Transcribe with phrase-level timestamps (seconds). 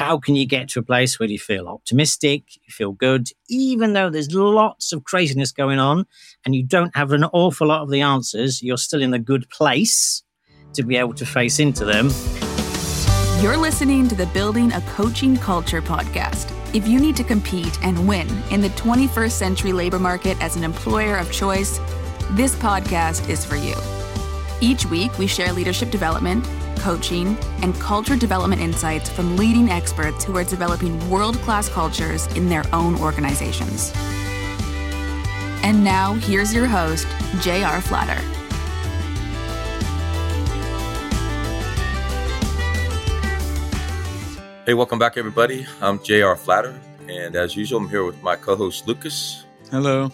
[0.00, 3.92] how can you get to a place where you feel optimistic, you feel good, even
[3.92, 6.06] though there's lots of craziness going on
[6.46, 9.46] and you don't have an awful lot of the answers, you're still in a good
[9.50, 10.22] place
[10.72, 12.08] to be able to face into them.
[13.42, 16.50] You're listening to the Building a Coaching Culture podcast.
[16.74, 20.64] If you need to compete and win in the 21st century labor market as an
[20.64, 21.78] employer of choice,
[22.30, 23.74] this podcast is for you.
[24.62, 26.46] Each week, we share leadership development
[26.78, 32.48] coaching, and culture development insights from leading experts who are developing world class cultures in
[32.48, 33.92] their own organizations.
[35.62, 37.06] And now, here's your host,
[37.40, 37.80] J.R.
[37.80, 38.20] Flatter.
[44.66, 45.66] Hey, welcome back, everybody.
[45.80, 46.36] I'm J.R.
[46.36, 49.44] Flatter, and as usual, I'm here with my co host, Lucas.
[49.70, 50.10] Hello.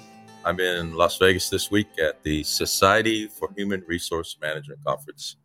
[0.47, 5.37] I'm in Las Vegas this week at the Society for Human Resource Management Conference.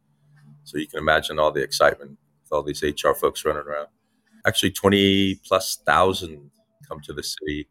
[0.72, 3.88] So you can imagine all the excitement with all these HR folks running around.
[4.48, 6.50] Actually, 20 plus thousand
[6.88, 7.68] come to the city.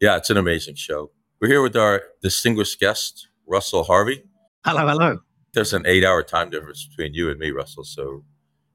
[0.00, 1.10] Yeah, it's an amazing show.
[1.42, 4.22] We're here with our distinguished guest, Russell Harvey.
[4.64, 5.18] Hello, hello.
[5.52, 7.84] There's an eight hour time difference between you and me, Russell.
[7.84, 8.24] So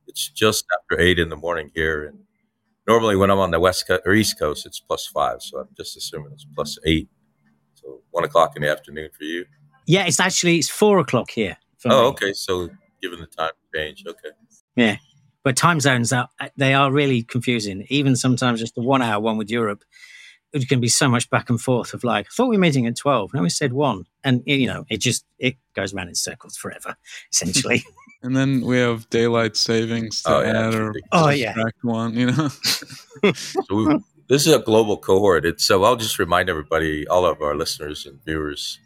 [0.05, 2.05] it's just after eight in the morning here.
[2.05, 2.19] And
[2.87, 5.41] normally when I'm on the West Coast or East Coast, it's plus five.
[5.41, 7.09] So I'm just assuming it's plus eight.
[7.73, 9.45] So one o'clock in the afternoon for you.
[9.87, 11.57] Yeah, it's actually it's four o'clock here.
[11.85, 12.07] Oh, me.
[12.09, 12.33] okay.
[12.33, 12.69] So
[13.01, 14.03] given the time change.
[14.05, 14.29] Okay.
[14.75, 14.97] Yeah.
[15.43, 17.85] But time zones are they are really confusing.
[17.89, 19.83] Even sometimes just the one hour one with Europe,
[20.53, 22.85] it can be so much back and forth of like, I thought we were meeting
[22.85, 23.33] at twelve.
[23.33, 24.05] Now we said one.
[24.23, 26.95] And you know, it just it goes around in circles forever,
[27.31, 27.83] essentially.
[28.23, 31.55] and then we have daylight savings to oh, yeah, add or oh, yeah.
[31.81, 32.47] one, you know.
[33.33, 35.45] so we, this is a global cohort.
[35.45, 38.79] It's, so I'll just remind everybody, all of our listeners and viewers,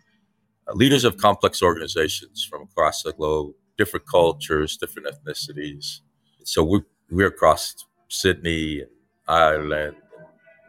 [0.68, 6.02] uh, leaders of complex organizations from across the globe different cultures, different ethnicities.
[6.44, 6.82] So we
[7.12, 8.90] we're across Sydney and
[9.28, 9.96] Ireland, and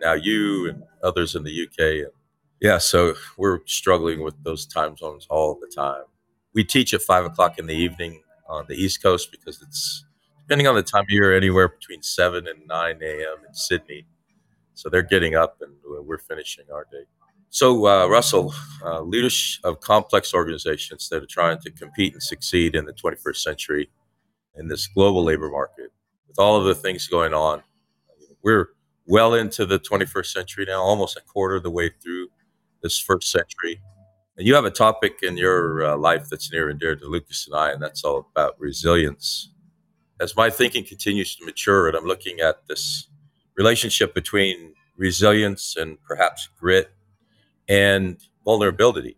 [0.02, 1.78] now you and others in the UK.
[2.04, 2.12] And
[2.60, 6.04] yeah, so we're struggling with those time zones all the time.
[6.54, 10.04] We teach at five o'clock in the evening on the East Coast because it's
[10.42, 13.38] depending on the time of year, anywhere between seven and nine a.m.
[13.46, 14.06] in Sydney.
[14.74, 17.04] So they're getting up and we're finishing our day.
[17.56, 18.52] So, uh, Russell,
[18.84, 23.36] uh, leaders of complex organizations that are trying to compete and succeed in the 21st
[23.36, 23.88] century
[24.56, 25.90] in this global labor market,
[26.28, 27.62] with all of the things going on,
[28.42, 28.72] we're
[29.06, 32.28] well into the 21st century now, almost a quarter of the way through
[32.82, 33.80] this first century.
[34.36, 37.46] And you have a topic in your uh, life that's near and dear to Lucas
[37.46, 39.50] and I, and that's all about resilience.
[40.20, 43.08] As my thinking continues to mature, and I'm looking at this
[43.56, 46.90] relationship between resilience and perhaps grit
[47.68, 49.16] and vulnerability.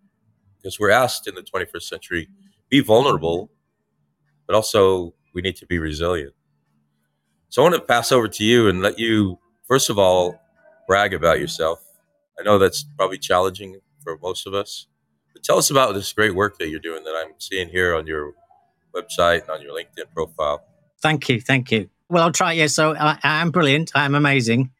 [0.57, 2.29] Because we're asked in the 21st century,
[2.69, 3.51] be vulnerable,
[4.47, 6.35] but also we need to be resilient.
[7.49, 10.41] So I want to pass over to you and let you, first of all,
[10.87, 11.83] brag about yourself.
[12.39, 14.87] I know that's probably challenging for most of us,
[15.33, 18.07] but tell us about this great work that you're doing that I'm seeing here on
[18.07, 18.33] your
[18.95, 20.65] website and on your LinkedIn profile.
[21.01, 21.41] Thank you.
[21.41, 21.89] Thank you.
[22.11, 22.53] Well, I'll try.
[22.53, 22.67] Yeah.
[22.67, 23.93] So uh, I, I'm brilliant.
[23.95, 24.71] I'm amazing.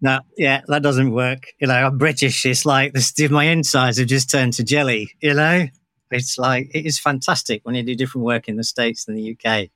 [0.00, 1.52] No, yeah, that doesn't work.
[1.60, 2.44] You know, I'm British.
[2.44, 5.10] It's like this, my insides have just turned to jelly.
[5.20, 5.66] You know,
[6.10, 9.36] it's like it is fantastic when you do different work in the states than the
[9.36, 9.70] UK.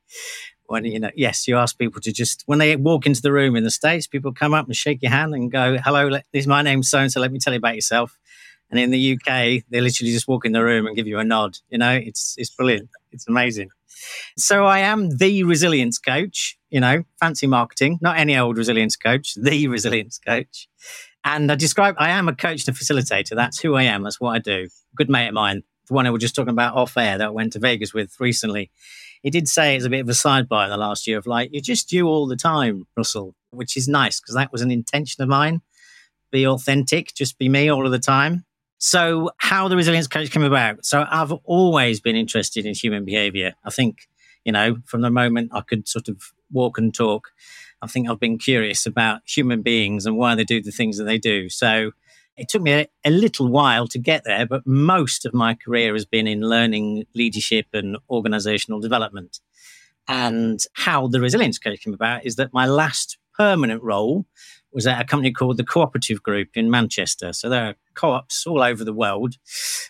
[0.67, 3.55] When you know, yes, you ask people to just when they walk into the room
[3.55, 6.47] in the states, people come up and shake your hand and go, "Hello, this is
[6.47, 7.19] my name's so and so.
[7.19, 8.17] Let me tell you about yourself."
[8.69, 11.23] And in the UK, they literally just walk in the room and give you a
[11.23, 11.57] nod.
[11.69, 12.89] You know, it's it's brilliant.
[13.11, 13.69] It's amazing.
[14.37, 19.33] So I am the resilience coach, you know, fancy marketing, not any old resilience coach,
[19.35, 20.67] the resilience coach.
[21.23, 23.35] And I describe, I am a coach and a facilitator.
[23.35, 24.03] That's who I am.
[24.03, 24.69] That's what I do.
[24.95, 27.31] Good mate of mine, the one I was just talking about off air that I
[27.31, 28.71] went to Vegas with recently.
[29.21, 31.49] He did say it's a bit of a sidebar in the last year of like,
[31.51, 35.21] you're just you all the time, Russell, which is nice because that was an intention
[35.21, 35.61] of mine.
[36.31, 38.45] Be authentic, just be me all of the time.
[38.79, 40.85] So, how the resilience coach came about.
[40.85, 43.53] So, I've always been interested in human behavior.
[43.65, 44.07] I think,
[44.45, 47.31] you know, from the moment I could sort of walk and talk,
[47.81, 51.03] I think I've been curious about human beings and why they do the things that
[51.03, 51.49] they do.
[51.49, 51.91] So,
[52.37, 55.91] it took me a, a little while to get there, but most of my career
[55.91, 59.41] has been in learning leadership and organizational development.
[60.07, 64.25] And how the resilience coach came about is that my last permanent role
[64.71, 67.33] was at a company called the Cooperative Group in Manchester.
[67.33, 69.35] So there are co-ops all over the world,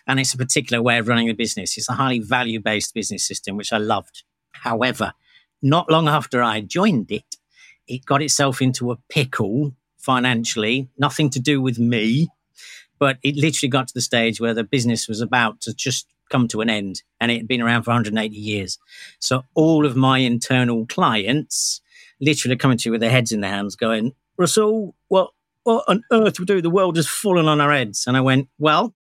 [0.06, 1.76] and it's a particular way of running the business.
[1.76, 4.24] It's a highly value-based business system, which I loved.
[4.52, 5.12] However,
[5.62, 7.36] not long after I joined it,
[7.86, 12.28] it got itself into a pickle financially, nothing to do with me,
[12.98, 16.46] but it literally got to the stage where the business was about to just come
[16.48, 18.78] to an end and it had been around for 180 years.
[19.18, 21.80] So all of my internal clients
[22.20, 25.32] literally coming to you with their heads in their hands, going, Russell, what
[25.64, 26.62] what on earth we do?
[26.62, 28.06] The world has fallen on our heads.
[28.06, 28.94] And I went, well,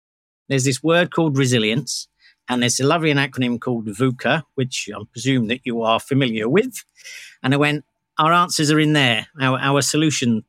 [0.48, 2.08] there's this word called resilience,
[2.48, 6.84] and there's a lovely acronym called VUCA, which I presume that you are familiar with.
[7.40, 7.84] And I went,
[8.18, 9.28] our answers are in there.
[9.40, 10.42] Our, our solution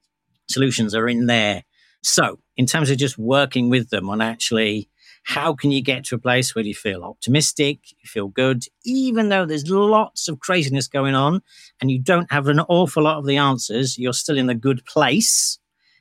[0.50, 1.64] solutions are in there.
[2.02, 4.89] So, in terms of just working with them on actually
[5.30, 9.30] how can you get to a place where you feel optimistic, you feel good, even
[9.30, 11.42] though there's lots of craziness going on
[11.80, 14.84] and you don't have an awful lot of the answers, you're still in a good
[14.86, 15.60] place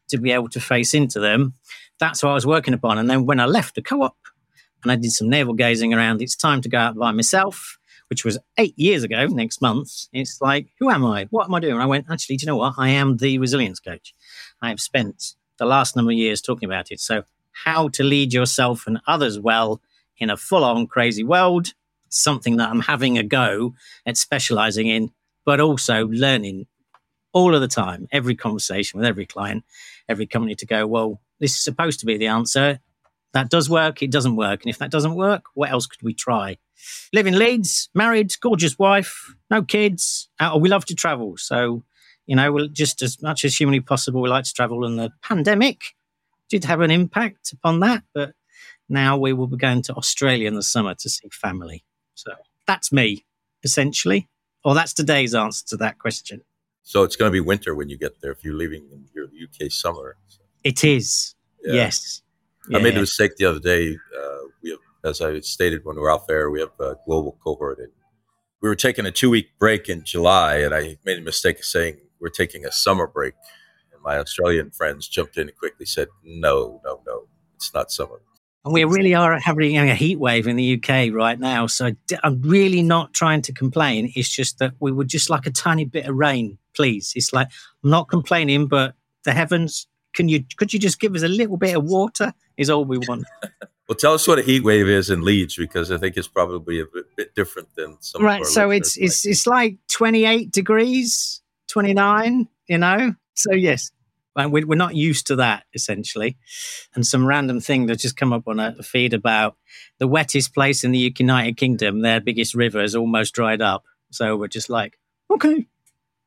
[0.09, 1.53] to be able to face into them.
[2.01, 2.97] That's what I was working upon.
[2.97, 4.17] And then when I left the co op
[4.83, 7.79] and I did some navel gazing around, it's time to go out by myself
[8.09, 11.27] which was eight years ago next month, it's like, who am I?
[11.29, 11.75] What am I doing?
[11.75, 12.73] And I went, actually, do you know what?
[12.79, 14.15] I am the resilience coach.
[14.63, 17.01] I have spent the last number of years talking about it.
[17.01, 17.25] So,
[17.65, 19.81] how to lead yourself and others well
[20.19, 21.75] in a full on crazy world,
[22.09, 23.75] something that I'm having a go
[24.07, 25.13] at specializing in,
[25.45, 26.67] but also learning
[27.33, 29.65] all of the time, every conversation with every client,
[30.09, 32.81] every company to go, well, this is supposed to be the answer.
[33.33, 34.63] That does work, it doesn't work.
[34.63, 36.57] And if that doesn't work, what else could we try?
[37.13, 40.29] Live in Leeds, married, gorgeous wife, no kids.
[40.41, 41.37] Uh, we love to travel.
[41.37, 41.85] So,
[42.27, 44.85] you know, we'll just as much as humanly possible, we like to travel.
[44.85, 45.95] And the pandemic
[46.49, 48.03] did have an impact upon that.
[48.15, 48.33] But
[48.89, 51.85] now we will be going to Australia in the summer to see family.
[52.15, 52.33] So
[52.67, 53.25] that's me,
[53.63, 54.29] essentially.
[54.65, 56.43] Or that's today's answer to that question.
[56.83, 59.27] So it's going to be winter when you get there if you're leaving in your
[59.27, 60.17] UK summer.
[60.27, 60.41] So.
[60.65, 61.35] It is.
[61.63, 61.75] Yeah.
[61.75, 62.23] Yes.
[62.75, 63.97] I made a mistake the other day.
[64.17, 64.29] Uh,
[65.05, 67.93] as I stated when we are out there, we have a global cohort, and
[68.61, 71.65] we were taking a two week break in July, and I made a mistake of
[71.65, 73.35] saying we're taking a summer break.
[74.09, 77.27] My Australian friends jumped in and quickly said, "No, no, no,
[77.57, 78.23] it's not summer."
[78.65, 81.67] And we really are having a heat wave in the UK right now.
[81.67, 81.93] So
[82.25, 84.11] I'm really not trying to complain.
[84.17, 87.13] It's just that we would just like a tiny bit of rain, please.
[87.17, 87.49] It's like
[87.85, 88.95] I'm not complaining, but
[89.25, 92.33] the heavens, can you could you just give us a little bit of water?
[92.57, 93.27] Is all we want.
[93.89, 96.79] Well, tell us what a heat wave is in Leeds because I think it's probably
[96.79, 98.23] a bit, bit different than some.
[98.23, 102.49] Right, so it's it's it's like twenty eight degrees, twenty nine.
[102.67, 103.91] You know, so yes,
[104.47, 106.37] we're not used to that essentially.
[106.95, 109.57] And some random thing that just come up on a feed about
[109.99, 113.85] the wettest place in the United Kingdom, their biggest river is almost dried up.
[114.11, 114.99] So we're just like,
[115.31, 115.67] okay,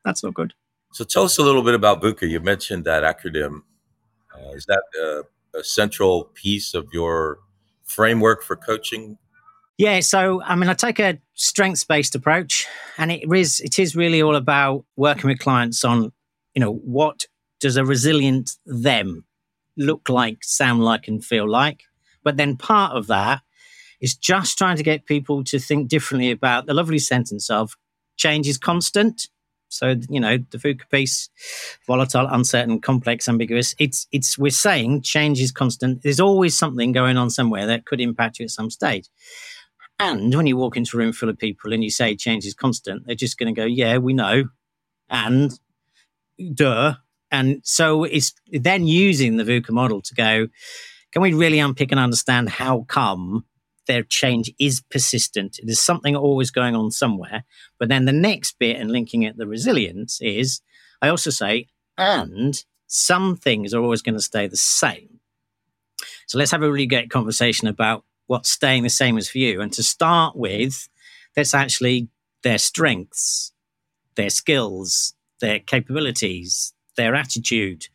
[0.06, 0.54] that's not good.
[0.94, 2.30] So tell us a little bit about VUCA.
[2.30, 3.62] You mentioned that acronym.
[4.36, 7.40] Uh, is that uh, a central piece of your
[7.84, 9.18] framework for coaching?
[9.78, 12.68] Yeah, so I mean, I take a strengths based approach,
[12.98, 16.12] and it is it is really all about working with clients on,
[16.54, 17.26] you know, what
[17.62, 19.24] does a resilient them
[19.78, 21.84] look like, sound like, and feel like.
[22.24, 23.42] But then part of that
[24.02, 27.78] is just trying to get people to think differently about the lovely sentence of
[28.18, 29.30] change is constant.
[29.70, 31.30] So you know the VUCA piece,
[31.88, 33.74] volatile, uncertain, complex, ambiguous.
[33.80, 36.02] It's it's we're saying change is constant.
[36.04, 39.08] There's always something going on somewhere that could impact you at some stage.
[39.98, 42.54] And when you walk into a room full of people and you say change is
[42.54, 44.50] constant, they're just going to go, "Yeah, we know,"
[45.10, 45.58] and
[46.54, 46.96] duh.
[47.32, 50.48] And so it's then using the VUCA model to go,
[51.12, 53.46] can we really unpick and understand how come
[53.88, 55.60] their change is persistent.
[55.64, 57.44] There's something always going on somewhere.
[57.80, 60.62] But then the next bit, and linking it the resilience, is
[61.02, 61.68] I also say,
[61.98, 65.20] and some things are always going to stay the same.
[66.28, 69.62] So let's have a really great conversation about what's staying the same as for you.
[69.62, 70.88] And to start with,
[71.36, 72.08] that's actually
[72.44, 73.52] their strengths,
[74.16, 77.88] their skills, their capabilities, their attitude,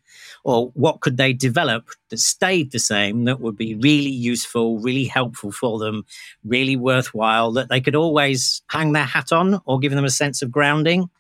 [0.45, 5.05] or what could they develop that stayed the same that would be really useful, really
[5.05, 6.05] helpful for them,
[6.45, 10.43] really worthwhile, that they could always hang their hat on or give them a sense
[10.43, 11.11] of grounding.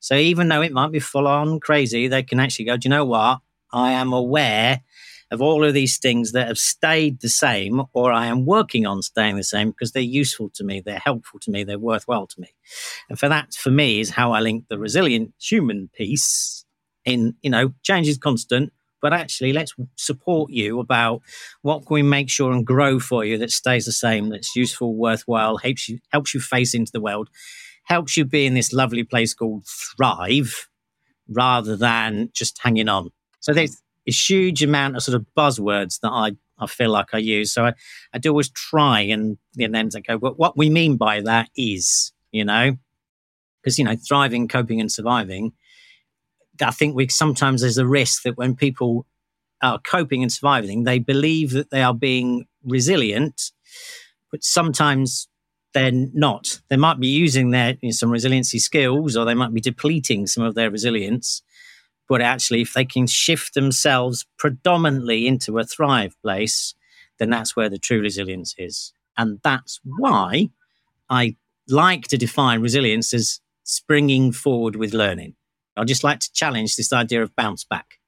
[0.00, 2.90] So even though it might be full on crazy, they can actually go, do you
[2.90, 3.40] know what?
[3.72, 4.82] I am aware
[5.32, 9.02] of all of these things that have stayed the same, or I am working on
[9.02, 12.40] staying the same because they're useful to me, they're helpful to me, they're worthwhile to
[12.40, 12.54] me.
[13.08, 16.64] And for that, for me, is how I link the resilient human piece
[17.06, 21.22] in, you know, change is constant, but actually let's support you about
[21.62, 24.94] what can we make sure and grow for you that stays the same, that's useful,
[24.94, 27.30] worthwhile, helps you helps you face into the world,
[27.84, 30.68] helps you be in this lovely place called Thrive,
[31.28, 33.10] rather than just hanging on.
[33.40, 37.18] So there's a huge amount of sort of buzzwords that I I feel like I
[37.18, 37.52] use.
[37.52, 37.74] So I,
[38.14, 41.50] I do always try and, and then I go, but what we mean by that
[41.54, 42.78] is, you know,
[43.60, 45.52] because, you know, thriving, coping and surviving
[46.62, 49.06] I think we sometimes there's a risk that when people
[49.62, 53.52] are coping and surviving, they believe that they are being resilient,
[54.30, 55.28] but sometimes
[55.74, 56.60] they're not.
[56.68, 60.26] They might be using their you know, some resiliency skills, or they might be depleting
[60.26, 61.42] some of their resilience.
[62.08, 66.74] But actually, if they can shift themselves predominantly into a thrive place,
[67.18, 68.92] then that's where the true resilience is.
[69.16, 70.50] And that's why
[71.10, 71.36] I
[71.68, 75.34] like to define resilience as springing forward with learning.
[75.76, 77.98] I just like to challenge this idea of bounce back.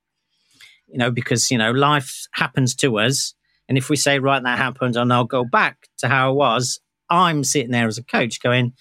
[0.86, 3.34] You know, because, you know, life happens to us.
[3.68, 6.80] And if we say, right, that happened, and I'll go back to how I was,
[7.10, 8.72] I'm sitting there as a coach going,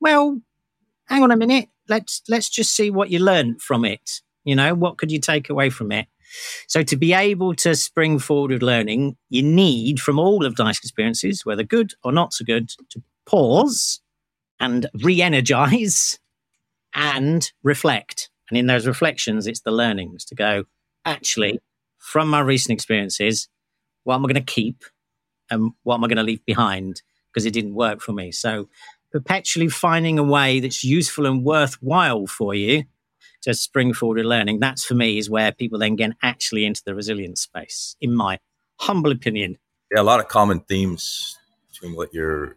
[0.00, 0.40] well,
[1.06, 1.68] hang on a minute.
[1.88, 4.20] Let's let's just see what you learned from it.
[4.44, 6.06] You know, what could you take away from it?
[6.66, 10.80] So to be able to spring forward with learning, you need from all of life's
[10.80, 14.00] experiences, whether good or not so good, to pause
[14.60, 16.18] and re-energize
[16.94, 18.30] and reflect.
[18.48, 20.64] And in those reflections, it's the learnings to go,
[21.04, 21.60] actually,
[21.98, 23.48] from my recent experiences,
[24.04, 24.84] what am I going to keep
[25.50, 28.32] and what am I going to leave behind because it didn't work for me?
[28.32, 28.68] So
[29.10, 32.84] perpetually finding a way that's useful and worthwhile for you
[33.42, 34.60] to spring forward with learning.
[34.60, 38.38] That's for me is where people then get actually into the resilience space, in my
[38.80, 39.58] humble opinion.
[39.94, 41.38] Yeah, a lot of common themes
[41.70, 42.56] between what you're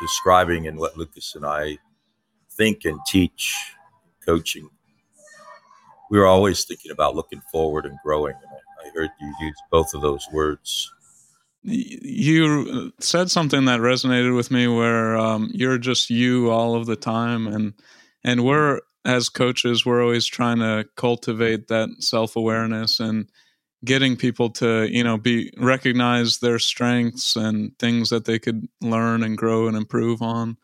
[0.00, 1.78] describing and what Lucas and I
[2.50, 3.72] think and teach
[4.24, 4.70] coaching.
[6.10, 8.34] We are always thinking about looking forward and growing.
[8.34, 10.90] And I heard you use both of those words.
[11.62, 16.96] You said something that resonated with me, where um, you're just you all of the
[16.96, 17.74] time, and
[18.24, 23.28] and we're as coaches, we're always trying to cultivate that self awareness and
[23.84, 29.22] getting people to you know be recognize their strengths and things that they could learn
[29.22, 30.56] and grow and improve on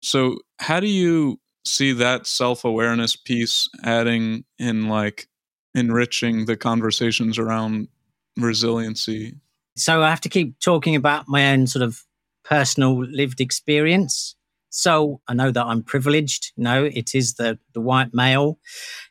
[0.00, 5.28] so how do you see that self-awareness piece adding in like
[5.74, 7.88] enriching the conversations around
[8.36, 9.34] resiliency
[9.76, 12.04] so i have to keep talking about my own sort of
[12.44, 14.36] personal lived experience
[14.74, 16.52] so I know that I'm privileged.
[16.56, 18.58] You know, it is the the white male,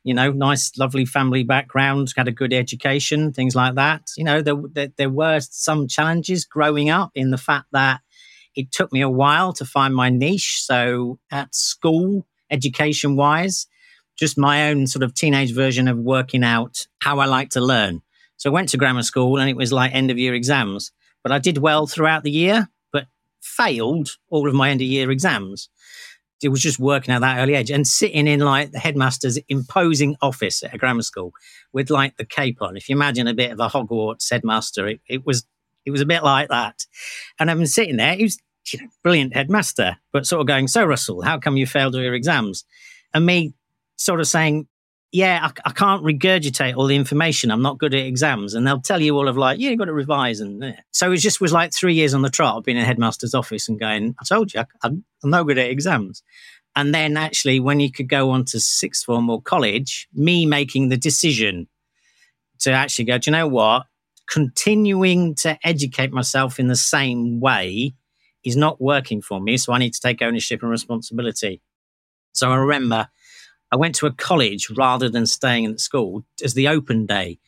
[0.04, 4.10] you know, nice, lovely family background, had a good education, things like that.
[4.18, 8.02] You know, there, there, there were some challenges growing up in the fact that
[8.56, 10.64] it took me a while to find my niche.
[10.64, 13.68] So at school, education wise,
[14.18, 18.02] just my own sort of teenage version of working out how I like to learn.
[18.38, 20.92] So I went to grammar school and it was like end of year exams,
[21.24, 23.08] but I did well throughout the year but
[23.42, 25.70] failed all of my end of year exams.
[26.44, 30.16] It was just working at that early age and sitting in like the headmaster's imposing
[30.24, 31.34] office at a grammar school
[31.72, 32.76] with like the cape on.
[32.76, 35.46] If you imagine a bit of a Hogwarts headmaster, it, it was
[35.86, 36.86] it was a bit like that.
[37.40, 38.16] And I've been sitting there.
[38.16, 38.40] He was
[38.72, 42.02] you know, brilliant headmaster, but sort of going, "So Russell, how come you failed all
[42.02, 42.66] your exams?"
[43.14, 43.54] And me
[43.98, 44.68] sort of saying,
[45.12, 47.52] yeah, I, I, can't regurgitate all the information.
[47.52, 49.86] I'm not good at exams, and they'll tell you all of like, yeah, you got
[49.86, 50.80] to revise, and yeah.
[50.92, 53.80] so it just was like three years on the trot, being in headmaster's office and
[53.80, 56.24] going, I told you, I, I'm no good at exams.
[56.76, 60.88] And then actually, when you could go on to sixth form or college, me making
[60.88, 61.68] the decision
[62.60, 63.88] to actually go, do you know what?
[64.30, 67.94] Continuing to educate myself in the same way
[68.44, 71.62] is not working for me, so I need to take ownership and responsibility.
[72.34, 73.08] So I remember
[73.72, 77.40] I went to a college rather than staying at school as the open day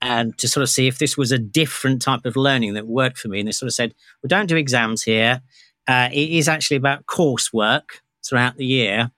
[0.00, 3.18] and to sort of see if this was a different type of learning that worked
[3.18, 3.40] for me.
[3.40, 5.40] And they sort of said, well, don't do exams here.
[5.88, 9.10] Uh, it is actually about coursework throughout the year.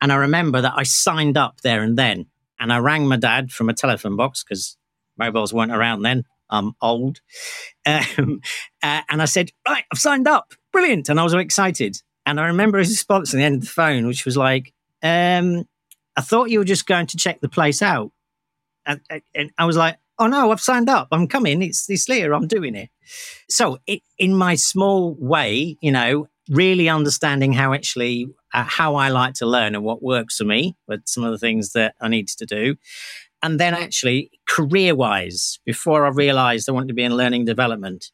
[0.00, 2.26] And I remember that I signed up there and then.
[2.58, 4.76] And I rang my dad from a telephone box because
[5.16, 6.24] mobiles weren't around then.
[6.50, 7.20] I'm old.
[7.88, 8.40] Um,
[8.82, 10.54] uh, and I said, Right, I've signed up.
[10.72, 11.08] Brilliant.
[11.08, 12.02] And I was so excited.
[12.26, 14.74] And I remember his response at the end of the phone, which was like,
[15.04, 15.68] um,
[16.16, 18.10] I thought you were just going to check the place out.
[18.84, 19.00] And,
[19.36, 21.08] and I was like, oh no, I've signed up.
[21.12, 21.62] I'm coming.
[21.62, 22.32] It's this year.
[22.32, 22.90] I'm doing it.
[23.48, 29.08] So it, in my small way, you know, really understanding how actually, uh, how I
[29.08, 32.08] like to learn and what works for me, but some of the things that I
[32.08, 32.76] needed to do.
[33.46, 38.10] And then actually career wise, before I realized I wanted to be in learning development,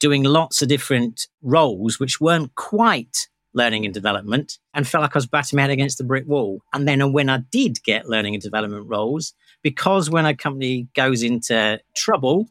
[0.00, 5.18] doing lots of different roles, which weren't quite learning and development and felt like I
[5.18, 6.62] was batting my head against the brick wall.
[6.72, 11.22] And then when I did get learning and development roles, because when a company goes
[11.22, 12.48] into trouble,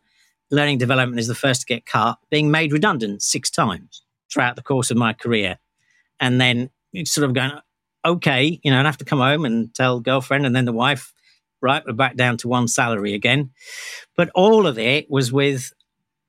[0.52, 4.62] learning development is the first to get cut, being made redundant six times throughout the
[4.62, 5.58] course of my career.
[6.20, 6.70] And then
[7.06, 7.54] sort of going,
[8.06, 11.12] okay, you know, I have to come home and tell girlfriend and then the wife,
[11.62, 13.52] right, we're back down to one salary again.
[14.16, 15.74] But all of it was with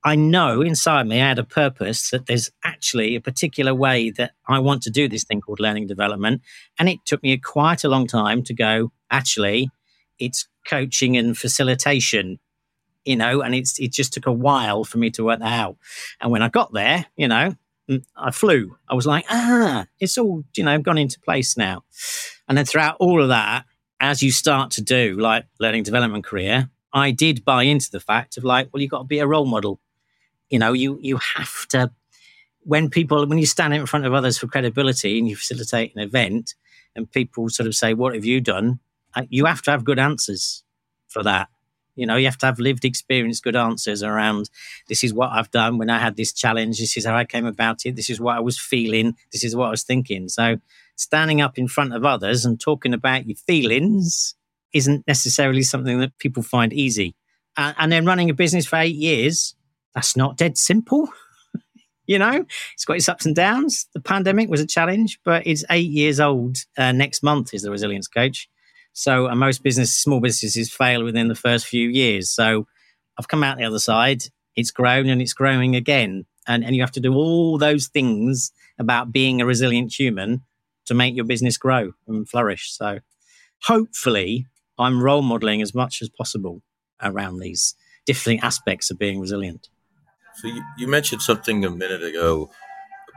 [0.04, 4.32] I know inside me I had a purpose that there's actually a particular way that
[4.46, 6.42] I want to do this thing called learning development.
[6.78, 9.70] And it took me a quite a long time to go, actually,
[10.18, 12.38] it's coaching and facilitation,
[13.04, 15.76] you know, and it's it just took a while for me to work that out.
[16.20, 17.54] And when I got there, you know,
[17.90, 18.76] mm, I flew.
[18.88, 21.82] I was like, ah, it's all, you know, gone into place now.
[22.48, 23.64] And then throughout all of that,
[24.00, 28.36] as you start to do like learning development career, I did buy into the fact
[28.36, 29.80] of like, well, you've got to be a role model.
[30.50, 31.90] You know, you you have to
[32.60, 36.02] when people when you stand in front of others for credibility and you facilitate an
[36.02, 36.54] event
[36.94, 38.80] and people sort of say, What have you done?
[39.14, 40.62] Uh, you have to have good answers
[41.08, 41.48] for that.
[41.98, 44.50] You know, you have to have lived experience, good answers around
[44.88, 46.78] this is what I've done when I had this challenge.
[46.78, 47.96] This is how I came about it.
[47.96, 49.16] This is what I was feeling.
[49.32, 50.28] This is what I was thinking.
[50.28, 50.58] So,
[50.96, 54.34] standing up in front of others and talking about your feelings
[54.72, 57.14] isn't necessarily something that people find easy.
[57.56, 59.54] Uh, and then running a business for eight years,
[59.94, 61.08] that's not dead simple.
[62.06, 63.86] you know, it's got its ups and downs.
[63.94, 66.58] The pandemic was a challenge, but it's eight years old.
[66.76, 68.48] Uh, next month is the resilience coach.
[68.98, 72.32] So, and most business, small businesses fail within the first few years.
[72.32, 72.66] So,
[73.16, 74.24] I've come out the other side.
[74.56, 76.26] It's grown and it's growing again.
[76.48, 80.42] And, and you have to do all those things about being a resilient human
[80.86, 82.72] to make your business grow and flourish.
[82.72, 82.98] So,
[83.62, 84.46] hopefully,
[84.80, 86.62] I'm role modeling as much as possible
[87.00, 89.68] around these different aspects of being resilient.
[90.38, 92.50] So, you, you mentioned something a minute ago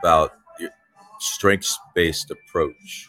[0.00, 0.70] about your
[1.18, 3.08] strengths based approach.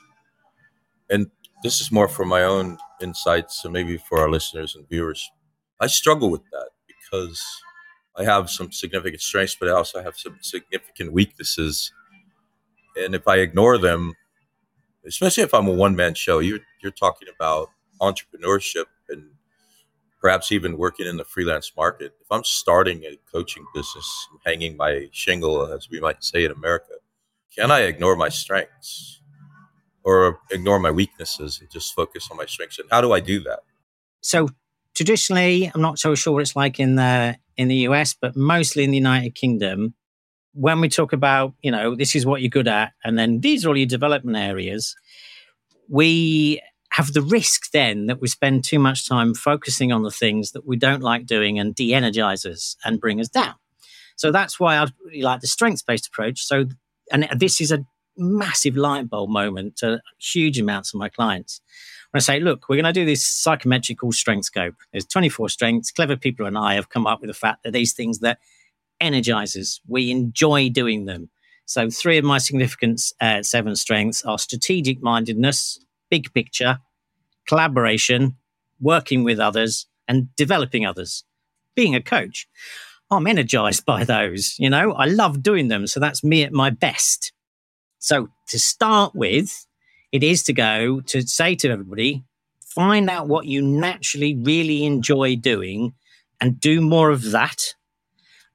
[1.07, 1.29] And
[1.63, 5.31] this is more for my own insights and maybe for our listeners and viewers.
[5.79, 7.41] I struggle with that because
[8.17, 11.91] I have some significant strengths, but I also have some significant weaknesses.
[12.95, 14.13] And if I ignore them,
[15.05, 17.69] especially if I'm a one man show, you're, you're talking about
[18.01, 19.31] entrepreneurship and
[20.21, 22.13] perhaps even working in the freelance market.
[22.21, 26.93] If I'm starting a coaching business, hanging my shingle, as we might say in America,
[27.55, 29.21] can I ignore my strengths?
[30.03, 32.79] Or ignore my weaknesses and just focus on my strengths?
[32.79, 33.59] And how do I do that?
[34.21, 34.49] So
[34.93, 38.83] traditionally, I'm not so sure what it's like in the in the US, but mostly
[38.83, 39.93] in the United Kingdom,
[40.53, 43.65] when we talk about, you know, this is what you're good at, and then these
[43.65, 44.95] are all your development areas,
[45.89, 50.51] we have the risk then that we spend too much time focusing on the things
[50.51, 53.55] that we don't like doing and de-energize us and bring us down.
[54.15, 56.45] So that's why I really like the strengths-based approach.
[56.45, 56.65] So,
[57.11, 57.83] and this is a
[58.17, 61.61] massive light bulb moment to huge amounts of my clients.
[62.11, 64.75] When I say, look, we're going to do this psychometrical Strengthscope.
[64.91, 65.91] There's 24 strengths.
[65.91, 68.39] Clever people and I have come up with the fact that these things that
[68.99, 71.29] energizes, we enjoy doing them.
[71.65, 76.79] So three of my significant uh, seven strengths are strategic mindedness, big picture,
[77.47, 78.37] collaboration,
[78.79, 81.23] working with others, and developing others.
[81.75, 82.47] Being a coach,
[83.09, 84.55] I'm energized by those.
[84.59, 85.87] You know, I love doing them.
[85.87, 87.31] So that's me at my best.
[88.03, 89.65] So to start with,
[90.11, 92.25] it is to go to say to everybody,
[92.59, 95.93] find out what you naturally really enjoy doing
[96.41, 97.75] and do more of that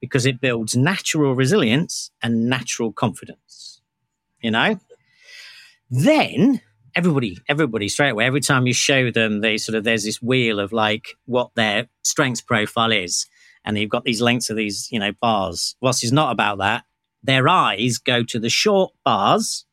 [0.02, 3.80] because it builds natural resilience and natural confidence.
[4.42, 4.80] You know?
[5.90, 6.60] Then
[6.94, 10.60] everybody, everybody straight away, every time you show them, they sort of there's this wheel
[10.60, 13.24] of like what their strengths profile is.
[13.64, 15.74] And you've got these lengths of these, you know, bars.
[15.80, 16.84] Whilst it's not about that,
[17.22, 19.66] their eyes go to the short bars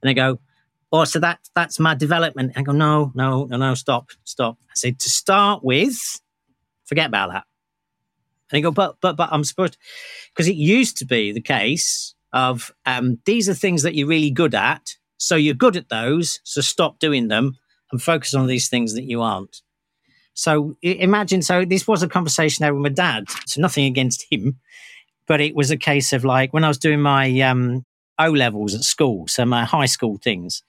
[0.00, 0.38] and they go,
[0.94, 2.52] Oh, so that that's my development.
[2.56, 4.58] I go, No, no, no, no, stop, stop.
[4.68, 6.20] I said, to start with,
[6.84, 7.44] forget about that.
[8.50, 9.78] And they go, but but but I'm supposed
[10.32, 14.30] because it used to be the case of um, these are things that you're really
[14.30, 14.96] good at.
[15.16, 16.40] So you're good at those.
[16.44, 17.58] So stop doing them
[17.90, 19.62] and focus on these things that you aren't.
[20.34, 23.24] So imagine, so this was a conversation over with my dad.
[23.46, 24.58] So nothing against him
[25.26, 27.84] but it was a case of like when I was doing my um,
[28.18, 30.62] O levels at school, so my high school things,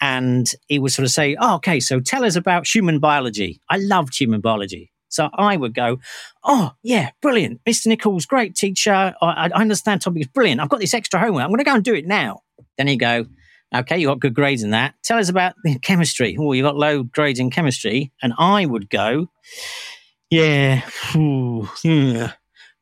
[0.00, 3.76] and he would sort of say, oh, "Okay, so tell us about human biology." I
[3.78, 5.98] loved human biology, so I would go,
[6.42, 7.86] "Oh, yeah, brilliant, Mr.
[7.88, 8.92] Nichols, great teacher.
[8.92, 10.60] I, I understand topics, brilliant.
[10.60, 11.44] I've got this extra homework.
[11.44, 12.40] I'm going to go and do it now."
[12.78, 13.26] Then he'd go,
[13.74, 14.94] "Okay, you got good grades in that.
[15.04, 16.36] Tell us about chemistry.
[16.38, 19.28] Oh, you got low grades in chemistry." And I would go,
[20.30, 20.82] "Yeah,
[21.14, 22.32] ooh, yeah,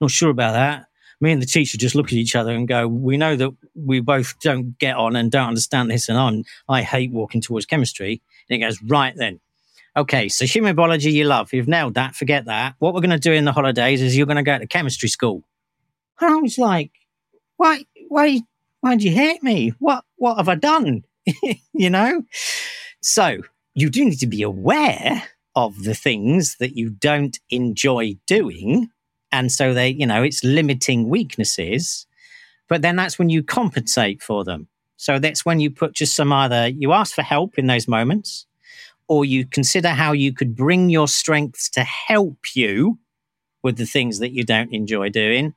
[0.01, 0.87] not sure about that."
[1.25, 3.99] Me and the teacher just look at each other and go, we know that we
[4.01, 6.09] both don't get on and don't understand this.
[6.09, 8.23] And I'm, I hate walking towards chemistry.
[8.49, 9.41] And he goes, right then.
[9.97, 11.53] Okay, so human biology you love.
[11.53, 12.15] You've nailed that.
[12.15, 12.75] Forget that.
[12.79, 15.09] What we're going to do in the holidays is you're going to go to chemistry
[15.09, 15.43] school.
[16.21, 16.91] And I was like,
[17.57, 18.41] why, why,
[18.81, 19.73] why did you hate me?
[19.79, 21.05] What, what have I done?
[21.73, 22.23] you know?
[23.01, 23.39] So
[23.75, 25.23] you do need to be aware
[25.57, 28.91] of the things that you don't enjoy doing
[29.35, 32.07] and so they, you know, it's limiting weaknesses.
[32.69, 34.69] But then that's when you compensate for them.
[34.97, 38.47] So that's when you put just some other, you ask for help in those moments,
[39.09, 42.99] or you consider how you could bring your strengths to help you
[43.65, 45.53] with the things that you don't enjoy doing.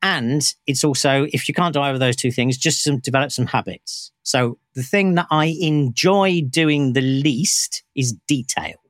[0.00, 3.32] And it's also, if you can't do either of those two things, just some, develop
[3.32, 4.12] some habits.
[4.22, 8.81] So the thing that I enjoy doing the least is detail.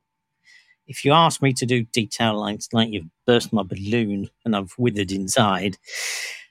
[0.87, 4.55] If you ask me to do detail, like, it's like you've burst my balloon and
[4.55, 5.77] I've withered inside.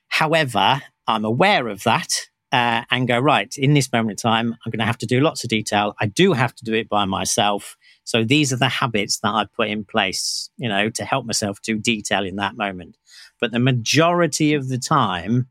[0.09, 4.71] However, I'm aware of that uh, and go, right, in this moment in time, I'm
[4.71, 5.95] going to have to do lots of detail.
[6.01, 7.77] I do have to do it by myself.
[8.05, 11.63] So these are the habits that I put in place, you know, to help myself
[11.63, 12.99] do detail in that moment.
[13.41, 15.49] But the majority of the time,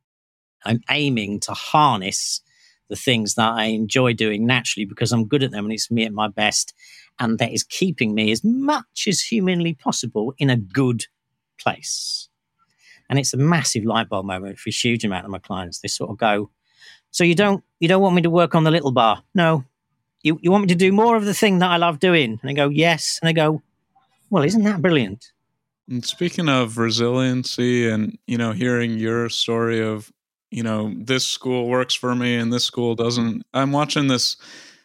[0.63, 2.41] I'm aiming to harness
[2.91, 6.05] the things that I enjoy doing naturally because I'm good at them and it's me
[6.05, 6.75] at my best.
[7.19, 11.05] And that is keeping me as much as humanly possible in a good
[11.59, 12.29] place.
[13.09, 15.79] And it's a massive light bulb moment for a huge amount of my clients.
[15.79, 16.51] They sort of go,
[17.09, 19.23] So you don't you don't want me to work on the little bar?
[19.33, 19.65] No,
[20.23, 22.39] you, you want me to do more of the thing that I love doing?
[22.41, 23.19] And I go, yes.
[23.21, 23.61] And I go,
[24.29, 25.31] well, isn't that brilliant?
[25.89, 30.11] And speaking of resiliency and, you know, hearing your story of,
[30.51, 33.43] you know, this school works for me and this school doesn't.
[33.53, 34.35] I'm watching this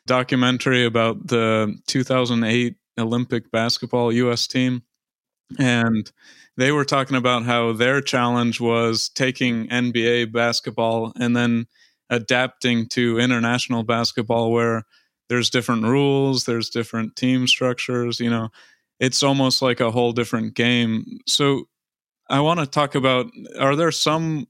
[0.06, 4.82] documentary about the 2008 Olympic basketball US team.
[5.58, 6.10] And
[6.56, 11.66] they were talking about how their challenge was taking NBA basketball and then
[12.08, 14.84] adapting to international basketball where
[15.28, 18.48] there's different rules, there's different team structures, you know,
[19.00, 21.04] it's almost like a whole different game.
[21.26, 21.68] So
[22.30, 23.26] I want to talk about
[23.58, 24.46] are there some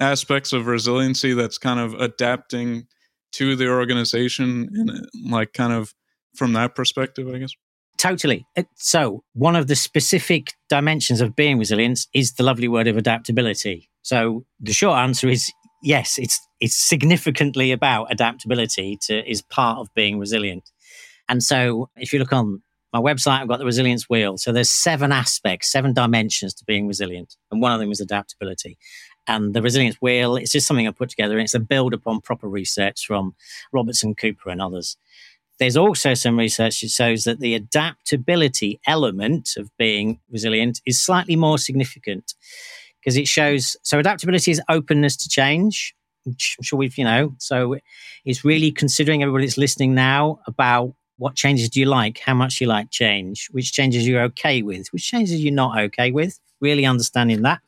[0.00, 2.86] aspects of resiliency that's kind of adapting
[3.32, 5.94] to the organization and like kind of
[6.34, 7.52] from that perspective, I guess?
[7.98, 8.46] Totally.
[8.56, 12.96] Uh, so, one of the specific dimensions of being resilient is the lovely word of
[12.96, 13.88] adaptability.
[14.02, 15.50] So, the short answer is
[15.82, 20.70] yes, it's it's significantly about adaptability to is part of being resilient.
[21.28, 24.38] And so if you look on my website, I've got the resilience wheel.
[24.38, 27.36] So there's seven aspects, seven dimensions to being resilient.
[27.50, 28.78] And one of them is adaptability.
[29.28, 31.34] And the resilience wheel, it's just something I put together.
[31.34, 33.34] And it's a build upon proper research from
[33.72, 34.96] Robertson Cooper and others.
[35.58, 41.34] There's also some research that shows that the adaptability element of being resilient is slightly
[41.34, 42.34] more significant
[43.00, 45.94] because it shows so adaptability is openness to change
[46.26, 47.76] I'm sure we've you know so
[48.24, 52.60] it's really considering everybody that's listening now about what changes do you like how much
[52.60, 56.84] you like change which changes you're okay with which changes you're not okay with really
[56.84, 57.60] understanding that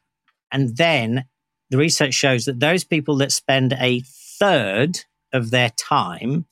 [0.51, 1.25] and then
[1.71, 4.03] the research shows that those people that spend a
[4.39, 5.01] third
[5.33, 6.47] of their time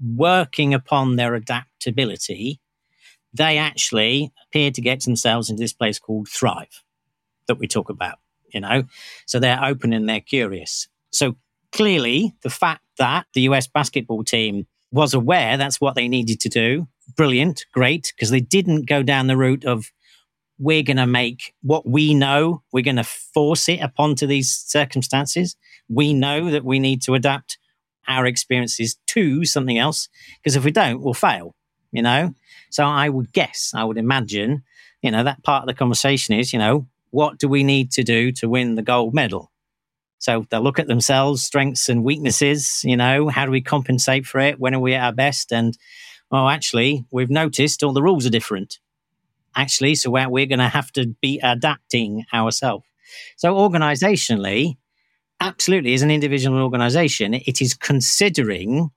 [0.00, 2.60] working upon their adaptability
[3.32, 6.82] they actually appear to get themselves into this place called thrive
[7.46, 8.18] that we talk about,
[8.52, 8.84] you know?
[9.26, 10.88] So they're open and they're curious.
[11.12, 11.36] So
[11.72, 16.48] clearly, the fact that the US basketball team was aware that's what they needed to
[16.48, 19.92] do, brilliant, great, because they didn't go down the route of,
[20.58, 24.50] we're going to make what we know, we're going to force it upon to these
[24.50, 25.56] circumstances.
[25.88, 27.58] We know that we need to adapt
[28.08, 30.08] our experiences to something else,
[30.42, 31.54] because if we don't, we'll fail,
[31.92, 32.34] you know?
[32.70, 34.64] So I would guess, I would imagine,
[35.02, 38.02] you know, that part of the conversation is, you know, what do we need to
[38.02, 39.52] do to win the gold medal?
[40.18, 42.80] So they'll look at themselves, strengths and weaknesses.
[42.82, 44.58] You know, how do we compensate for it?
[44.58, 45.52] When are we at our best?
[45.52, 45.78] And
[46.32, 48.80] oh, actually, we've noticed all the rules are different.
[49.56, 52.84] Actually, so we're, we're going to have to be adapting ourselves.
[53.36, 54.76] So organizationally,
[55.40, 58.90] absolutely, as an individual organization, it is considering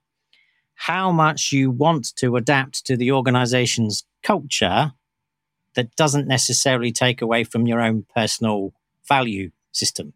[0.74, 4.92] how much you want to adapt to the organization's culture
[5.74, 8.72] that doesn't necessarily take away from your own personal
[9.08, 10.12] value system.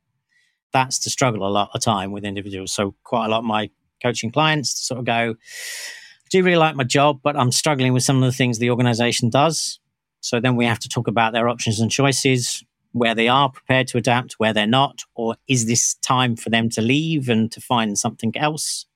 [0.72, 2.72] That's the struggle a lot of time with individuals.
[2.72, 3.70] So quite a lot of my
[4.02, 8.02] coaching clients sort of go, I do really like my job, but I'm struggling with
[8.02, 9.78] some of the things the organization does.
[10.26, 13.86] So then we have to talk about their options and choices, where they are prepared
[13.86, 17.60] to adapt, where they're not, or is this time for them to leave and to
[17.60, 18.86] find something else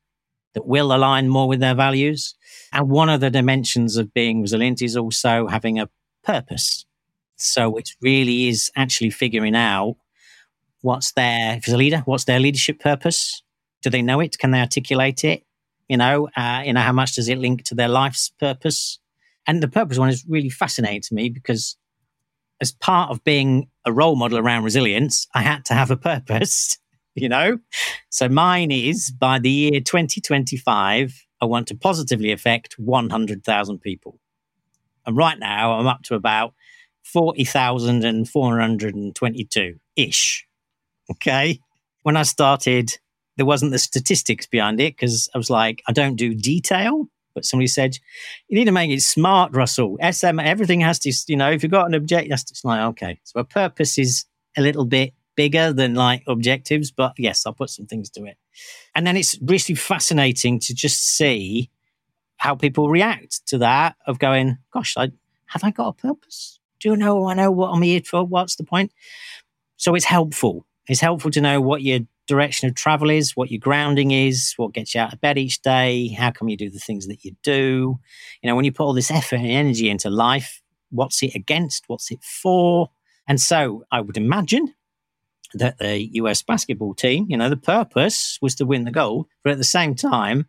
[0.54, 2.34] that will align more with their values?
[2.72, 5.88] And one of the dimensions of being resilient is also having a
[6.24, 6.84] purpose.
[7.36, 9.98] So it really is actually figuring out
[10.80, 13.44] what's their, if it's a leader, what's their leadership purpose?
[13.82, 14.36] Do they know it?
[14.36, 15.44] Can they articulate it?
[15.88, 18.98] You know, uh, you know, how much does it link to their life's purpose?
[19.50, 21.76] And the purpose one is really fascinating to me because
[22.60, 26.78] as part of being a role model around resilience, I had to have a purpose,
[27.16, 27.58] you know?
[28.10, 34.20] So mine is by the year 2025, I want to positively affect 100,000 people.
[35.04, 36.54] And right now, I'm up to about
[37.02, 40.46] 40,422 ish.
[41.10, 41.58] Okay.
[42.04, 42.96] When I started,
[43.36, 47.08] there wasn't the statistics behind it because I was like, I don't do detail.
[47.34, 47.98] But somebody said,
[48.48, 49.98] you need to make it smart, Russell.
[50.02, 53.20] SM, everything has to, you know, if you've got an objective, it's like, okay.
[53.24, 54.24] So a purpose is
[54.56, 58.36] a little bit bigger than like objectives, but yes, I'll put some things to it.
[58.94, 61.70] And then it's really fascinating to just see
[62.36, 65.12] how people react to that of going, gosh, I,
[65.46, 66.58] have I got a purpose?
[66.80, 68.24] Do you know I know what I'm here for?
[68.24, 68.92] What's the point?
[69.76, 70.66] So it's helpful.
[70.88, 74.72] It's helpful to know what your direction of travel is, what your grounding is, what
[74.72, 77.36] gets you out of bed each day, how come you do the things that you
[77.42, 77.98] do.
[78.42, 81.84] You know, when you put all this effort and energy into life, what's it against?
[81.88, 82.90] What's it for?
[83.26, 84.74] And so I would imagine
[85.54, 89.52] that the US basketball team, you know, the purpose was to win the gold, but
[89.52, 90.48] at the same time,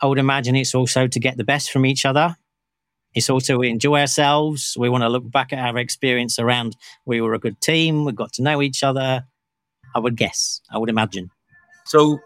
[0.00, 2.36] I would imagine it's also to get the best from each other.
[3.14, 4.76] It's also we enjoy ourselves.
[4.78, 8.12] We want to look back at our experience around we were a good team, we
[8.12, 9.24] got to know each other.
[9.94, 11.30] I would guess, I would imagine.
[11.84, 12.18] So,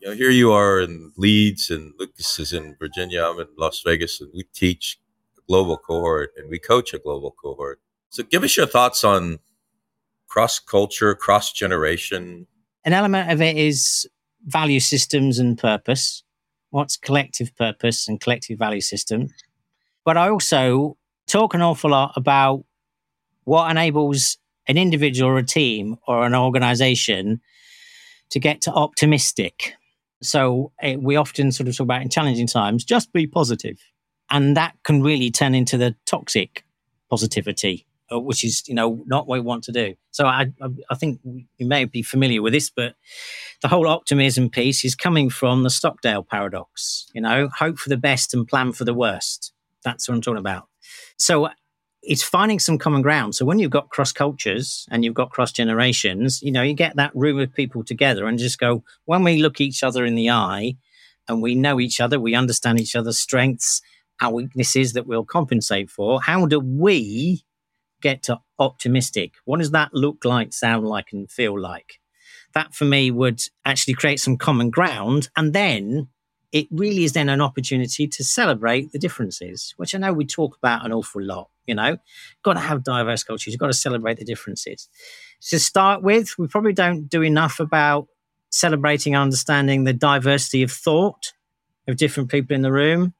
[0.00, 3.24] you know, here you are in Leeds, and Lucas is in Virginia.
[3.24, 4.98] I'm in Las Vegas, and we teach
[5.38, 7.80] a global cohort and we coach a global cohort.
[8.08, 9.38] So, give us your thoughts on
[10.28, 12.46] cross culture, cross generation.
[12.84, 14.08] An element of it is
[14.46, 16.22] value systems and purpose.
[16.70, 19.28] What's collective purpose and collective value system?
[20.04, 22.64] But I also talk an awful lot about
[23.44, 24.38] what enables
[24.70, 27.40] an individual or a team or an organization
[28.30, 29.74] to get to optimistic.
[30.22, 33.78] So uh, we often sort of talk about in challenging times, just be positive.
[34.30, 36.64] And that can really turn into the toxic
[37.08, 39.96] positivity, uh, which is, you know, not what we want to do.
[40.12, 40.52] So I,
[40.88, 42.94] I think you may be familiar with this, but
[43.62, 47.96] the whole optimism piece is coming from the Stockdale paradox, you know, hope for the
[47.96, 49.52] best and plan for the worst.
[49.82, 50.68] That's what I'm talking about.
[51.18, 51.48] So
[52.02, 53.34] it's finding some common ground.
[53.34, 56.96] So when you've got cross cultures and you've got cross generations, you know, you get
[56.96, 60.30] that room of people together and just go, when we look each other in the
[60.30, 60.76] eye
[61.28, 63.82] and we know each other, we understand each other's strengths,
[64.20, 67.44] our weaknesses that we'll compensate for, how do we
[68.00, 69.34] get to optimistic?
[69.44, 72.00] What does that look like, sound like, and feel like?
[72.54, 75.28] That for me would actually create some common ground.
[75.36, 76.08] And then
[76.50, 80.56] it really is then an opportunity to celebrate the differences, which I know we talk
[80.56, 81.50] about an awful lot.
[81.70, 81.98] You know,
[82.42, 83.52] got to have diverse cultures.
[83.52, 84.88] You've got to celebrate the differences.
[85.50, 88.08] To start with, we probably don't do enough about
[88.50, 91.32] celebrating and understanding the diversity of thought
[91.86, 93.14] of different people in the room.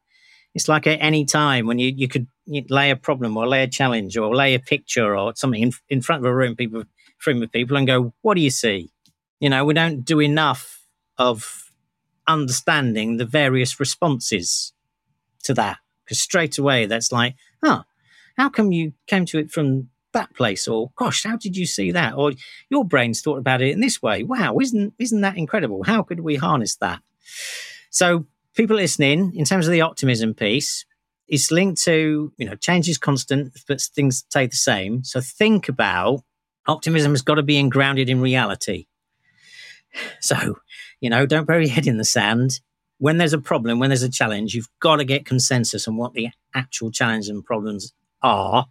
[0.52, 2.26] It's like at any time when you, you could
[2.68, 6.02] lay a problem or lay a challenge or lay a picture or something in, in
[6.02, 6.82] front of a room, people,
[7.24, 8.90] room of people and go, what do you see?
[9.38, 10.84] You know, we don't do enough
[11.18, 11.70] of
[12.26, 14.72] understanding the various responses
[15.44, 15.78] to that.
[16.04, 17.84] Because straight away, that's like, huh,
[18.36, 20.66] how come you came to it from that place?
[20.66, 22.14] Or, gosh, how did you see that?
[22.14, 22.32] Or
[22.68, 24.22] your brain's thought about it in this way.
[24.22, 25.82] Wow, isn't isn't that incredible?
[25.84, 27.00] How could we harness that?
[27.90, 30.84] So, people listening, in terms of the optimism piece,
[31.28, 35.04] it's linked to you know change is constant, but things stay the same.
[35.04, 36.22] So think about
[36.66, 38.86] optimism has got to be grounded in reality.
[40.20, 40.58] So
[41.00, 42.60] you know, don't bury your head in the sand.
[42.98, 46.12] When there's a problem, when there's a challenge, you've got to get consensus on what
[46.12, 48.66] the actual challenge and problems are.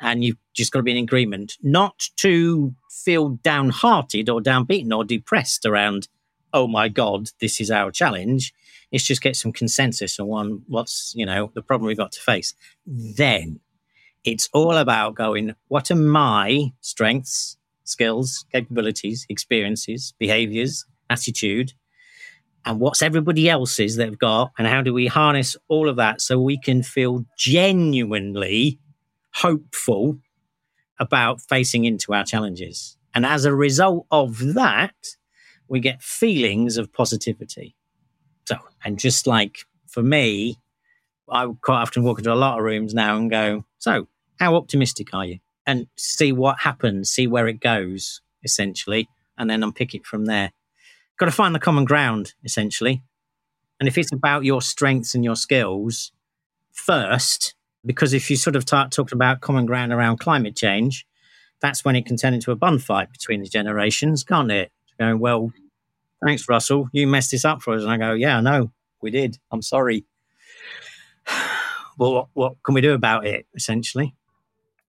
[0.00, 5.04] And you've just got to be in agreement, not to feel downhearted or downbeaten or
[5.04, 6.08] depressed around,
[6.52, 8.52] oh my God, this is our challenge.
[8.90, 12.54] It's just get some consensus on what's, you know, the problem we've got to face.
[12.86, 13.60] Then
[14.24, 21.72] it's all about going, what are my strengths, skills, capabilities, experiences, behaviors, attitude,
[22.64, 26.38] and what's everybody else's they've got, and how do we harness all of that so
[26.40, 28.78] we can feel genuinely
[29.34, 30.18] hopeful
[31.00, 32.96] about facing into our challenges.
[33.14, 34.94] And as a result of that,
[35.68, 37.74] we get feelings of positivity.
[38.46, 40.58] So, and just like for me,
[41.28, 45.12] I quite often walk into a lot of rooms now and go, So, how optimistic
[45.12, 45.38] are you?
[45.66, 50.52] And see what happens, see where it goes, essentially, and then unpick it from there
[51.22, 53.00] got to find the common ground essentially.
[53.78, 56.10] And if it's about your strengths and your skills
[56.72, 57.54] first,
[57.86, 61.06] because if you sort of start talking about common ground around climate change,
[61.60, 64.72] that's when it can turn into a bun fight between the generations, can't it?
[64.98, 65.52] Going, well,
[66.24, 66.88] thanks, Russell.
[66.90, 67.84] You messed this up for us.
[67.84, 68.72] And I go, yeah, I know.
[69.00, 69.38] We did.
[69.52, 70.04] I'm sorry.
[71.98, 74.16] well, what, what can we do about it, essentially?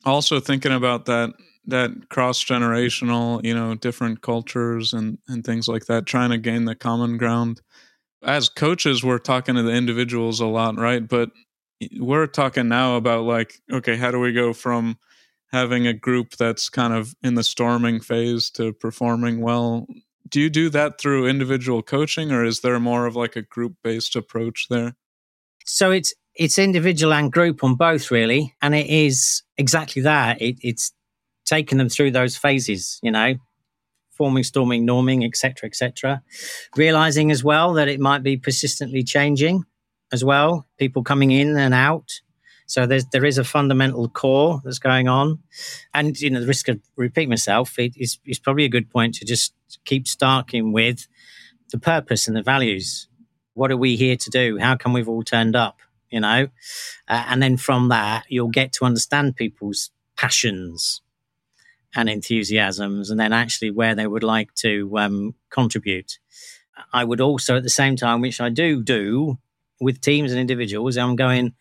[0.05, 1.33] Also, thinking about that
[1.65, 6.65] that cross generational, you know, different cultures and and things like that, trying to gain
[6.65, 7.61] the common ground.
[8.23, 11.07] As coaches, we're talking to the individuals a lot, right?
[11.07, 11.31] But
[11.99, 14.97] we're talking now about like, okay, how do we go from
[15.51, 19.87] having a group that's kind of in the storming phase to performing well?
[20.29, 23.75] Do you do that through individual coaching or is there more of like a group
[23.83, 24.95] based approach there?
[25.65, 30.55] So it's it's individual and group on both really and it is exactly that it,
[30.61, 30.93] it's
[31.51, 33.35] taken them through those phases, you know.
[34.21, 36.21] forming, storming, norming, etc., etc.
[36.77, 39.63] Realizing as well that it might be persistently changing
[40.11, 42.09] as well, people coming in and out.
[42.67, 45.39] So there's there is a fundamental core that's going on,
[45.93, 49.15] and you know the risk of repeating myself it is is probably a good point
[49.15, 49.53] to just
[49.85, 51.07] keep starting with
[51.71, 53.07] the purpose and the values.
[53.55, 54.57] What are we here to do?
[54.59, 55.77] How come we've all turned up?
[56.09, 56.47] You know,
[57.07, 61.01] uh, and then from that you'll get to understand people's passions
[61.95, 66.19] and enthusiasms, and then actually where they would like to um, contribute.
[66.93, 69.37] I would also, at the same time, which I do do
[69.79, 71.53] with teams and individuals, I'm going,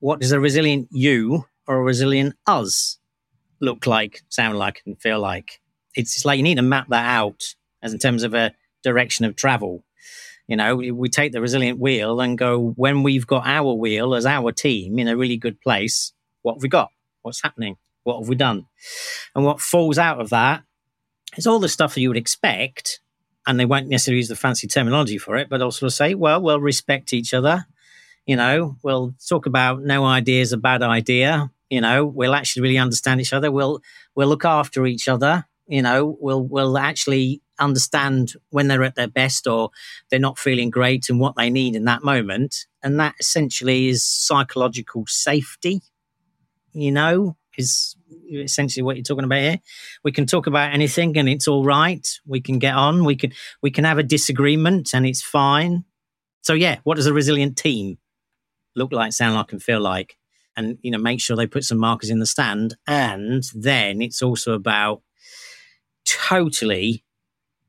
[0.00, 2.98] what does a resilient you or a resilient us
[3.60, 5.60] look like, sound like, and feel like?
[5.94, 9.36] It's, like you need to map that out as in terms of a direction of
[9.36, 9.84] travel.
[10.48, 14.26] You know, we take the resilient wheel and go, when we've got our wheel as
[14.26, 16.90] our team in a really good place, what have we got?
[17.22, 17.76] What's happening?
[18.04, 18.66] What have we done?
[19.34, 20.64] And what falls out of that
[21.36, 23.00] is all the stuff that you would expect.
[23.46, 26.60] And they won't necessarily use the fancy terminology for it, but also say, well, we'll
[26.60, 27.66] respect each other.
[28.26, 31.50] You know, we'll talk about no idea is a bad idea.
[31.68, 33.50] You know, we'll actually really understand each other.
[33.50, 33.80] We'll
[34.14, 35.44] we'll look after each other.
[35.66, 39.70] You know, we'll we'll actually understand when they're at their best or
[40.10, 42.66] they're not feeling great and what they need in that moment.
[42.82, 45.82] And that essentially is psychological safety.
[46.72, 47.96] You know, is
[48.30, 49.60] essentially what you're talking about here.
[50.04, 52.06] We can talk about anything and it's all right.
[52.26, 53.04] We can get on.
[53.04, 55.84] We can we can have a disagreement and it's fine.
[56.42, 57.98] So yeah, what does a resilient team
[58.74, 60.16] look like, sound like, and feel like?
[60.56, 62.76] And you know, make sure they put some markers in the stand.
[62.86, 65.02] And then it's also about
[66.04, 67.04] totally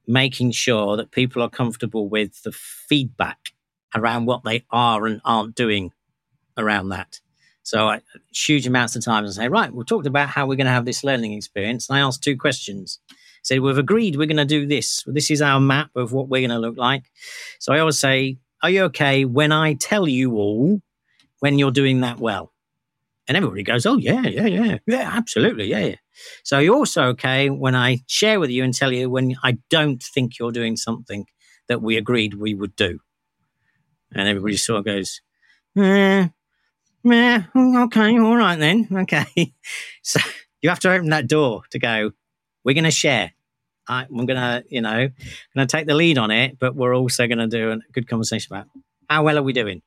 [0.05, 3.53] making sure that people are comfortable with the feedback
[3.95, 5.91] around what they are and aren't doing
[6.57, 7.21] around that.
[7.63, 8.01] So I,
[8.33, 10.85] huge amounts of time and say, right, we've talked about how we're going to have
[10.85, 11.89] this learning experience.
[11.89, 12.99] And I ask two questions.
[13.09, 15.03] I Say, we've agreed we're going to do this.
[15.05, 17.03] This is our map of what we're going to look like.
[17.59, 20.81] So I always say, are you okay when I tell you all
[21.39, 22.53] when you're doing that well?
[23.27, 25.95] And everybody goes, oh, yeah, yeah, yeah, yeah, absolutely, yeah, yeah.
[26.43, 30.03] So you're also okay when I share with you and tell you when I don't
[30.03, 31.25] think you're doing something
[31.67, 32.99] that we agreed we would do.
[34.13, 35.21] And everybody sort of goes,
[35.77, 36.27] eh,
[37.03, 38.87] yeah, mm, okay, all right then.
[38.91, 39.53] Okay.
[40.05, 40.19] So
[40.61, 42.11] you have to open that door to go,
[42.65, 43.31] we're going to share.
[43.87, 45.07] I, am going to, you know,
[45.55, 48.09] going to take the lead on it, but we're also going to do a good
[48.09, 48.67] conversation about
[49.09, 49.81] how well are we doing?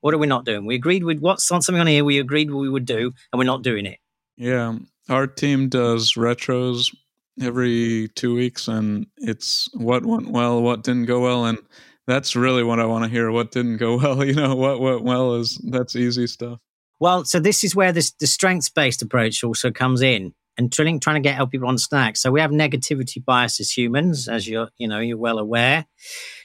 [0.00, 0.64] What are we not doing?
[0.64, 3.44] We agreed with what's on something on here we agreed we would do, and we're
[3.44, 3.98] not doing it.
[4.36, 4.78] Yeah.
[5.08, 6.94] Our team does retros
[7.40, 11.46] every two weeks, and it's what went well, what didn't go well.
[11.46, 11.58] And
[12.08, 13.30] that's really what I want to hear.
[13.30, 16.58] What didn't go well, you know, what went well is that's easy stuff.
[16.98, 20.98] Well, so this is where this the strengths based approach also comes in and trying
[20.98, 22.16] trying to get help people on understand.
[22.16, 25.86] So we have negativity bias as humans, as you're you know you're well aware.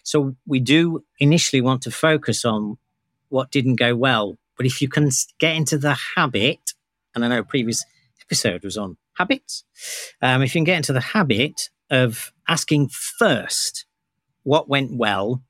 [0.04, 2.78] So we do initially want to focus on
[3.30, 6.74] what didn't go well, but if you can get into the habit,
[7.16, 7.84] and I know previous
[8.22, 9.64] episode was on habits,
[10.22, 13.86] um, if you can get into the habit of asking first
[14.44, 15.42] what went well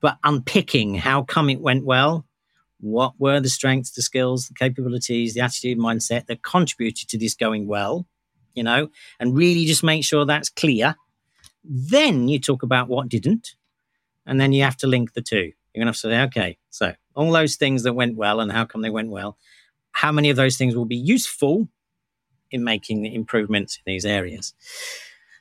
[0.00, 2.26] but unpicking how come it went well.
[2.80, 7.34] What were the strengths, the skills, the capabilities, the attitude, mindset that contributed to this
[7.34, 8.06] going well,
[8.54, 10.96] you know, and really just make sure that's clear.
[11.62, 13.54] Then you talk about what didn't,
[14.24, 15.52] and then you have to link the two.
[15.74, 18.50] You're going to have to say, okay, so all those things that went well and
[18.50, 19.36] how come they went well,
[19.92, 21.68] how many of those things will be useful
[22.50, 24.54] in making the improvements in these areas?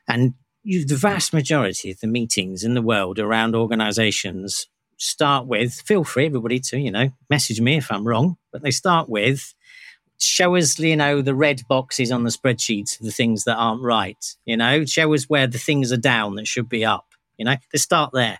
[0.08, 4.67] And the vast majority of the meetings in the world around organizations
[4.98, 8.72] start with feel free everybody to you know message me if i'm wrong but they
[8.72, 9.54] start with
[10.19, 14.36] show us you know the red boxes on the spreadsheets the things that aren't right
[14.45, 17.56] you know show us where the things are down that should be up you know
[17.72, 18.39] they start there.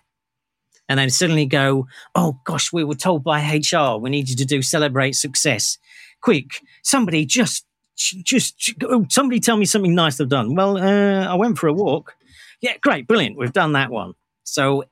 [0.88, 4.44] And then suddenly go oh gosh we were told by hr we need you to
[4.44, 5.78] do celebrate success.
[6.20, 7.64] Quick somebody just
[8.00, 10.54] just oh, somebody tell me something nice they've done.
[10.54, 12.14] Well, uh, I went for a walk.
[12.60, 13.36] Yeah, great, brilliant.
[13.38, 14.14] We've done that one.
[14.44, 14.84] So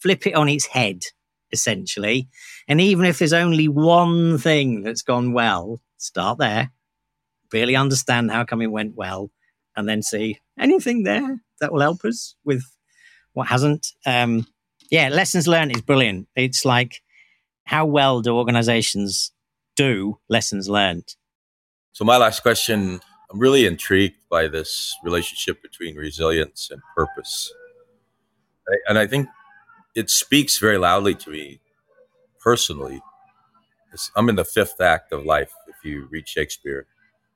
[0.00, 1.02] flip it on its head,
[1.52, 2.28] essentially.
[2.66, 6.70] And even if there's only one thing that's gone well, start there.
[7.52, 9.30] Really understand how come it went well,
[9.76, 12.62] and then see anything there that will help us with
[13.32, 13.88] what hasn't.
[14.04, 14.46] Um,
[14.90, 16.28] yeah, lessons learned is brilliant.
[16.36, 17.02] It's like
[17.64, 19.32] how well do organizations
[19.76, 21.14] do lessons learned?
[21.98, 27.52] So, my last question I'm really intrigued by this relationship between resilience and purpose.
[28.86, 29.26] And I think
[29.96, 31.58] it speaks very loudly to me
[32.38, 33.02] personally.
[34.14, 36.86] I'm in the fifth act of life, if you read Shakespeare.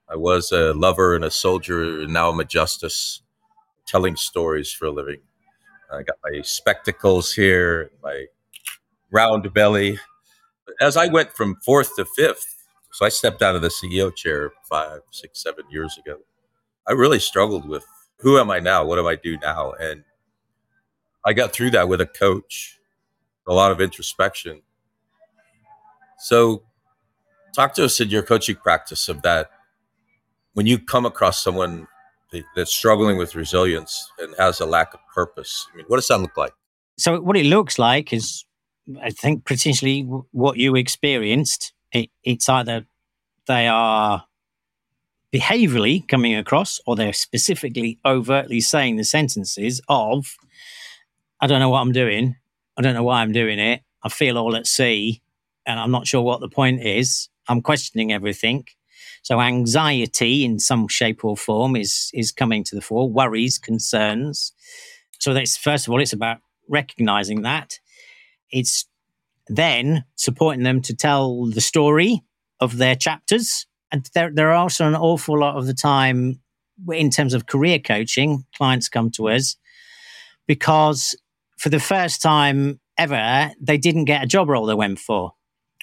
[0.09, 3.21] I was a lover and a soldier, and now I'm a justice.
[3.85, 5.23] telling stories for a living.
[5.93, 8.27] I got my spectacles here, my
[9.11, 9.99] round belly.
[10.81, 12.62] As I went from fourth to fifth,
[12.93, 16.19] so I stepped out of the CEO chair five, six, seven years ago.
[16.87, 17.85] I really struggled with
[18.21, 18.85] who am I now?
[18.85, 19.73] What do I do now?
[19.73, 20.05] And
[21.25, 22.79] I got through that with a coach,
[23.49, 24.63] a lot of introspection.
[26.19, 26.63] So,
[27.55, 29.51] talk to us in your coaching practice of that.
[30.55, 31.89] When you come across someone
[32.55, 36.21] that's struggling with resilience and has a lack of purpose, I mean, what does that
[36.21, 36.53] look like?
[36.99, 38.45] So, what it looks like is,
[39.01, 41.73] I think, potentially what you experienced.
[41.93, 42.87] It, it's either
[43.47, 44.25] they are
[45.33, 50.37] behaviorally coming across, or they're specifically overtly saying the sentences of,
[51.41, 52.37] I don't know what I'm doing.
[52.77, 53.83] I don't know why I'm doing it.
[54.03, 55.23] I feel all at sea
[55.67, 57.29] and I'm not sure what the point is.
[57.49, 58.67] I'm questioning everything.
[59.23, 64.53] So anxiety in some shape or form is is coming to the fore, worries, concerns.
[65.21, 66.39] So that's first of all, it's about
[66.69, 67.79] recognizing that.
[68.51, 68.87] It's
[69.49, 72.23] then supporting them to tell the story
[72.61, 76.41] of their chapters and there, there are also an awful lot of the time
[76.91, 79.57] in terms of career coaching, clients come to us
[80.47, 81.15] because
[81.59, 85.35] for the first time ever, they didn't get a job role they went for.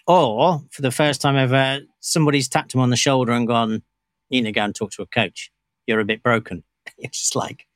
[0.07, 3.83] Or for the first time ever, somebody's tapped them on the shoulder and gone,
[4.29, 5.51] you need to go and talk to a coach.
[5.85, 6.63] You're a bit broken.
[6.97, 7.67] It's just like,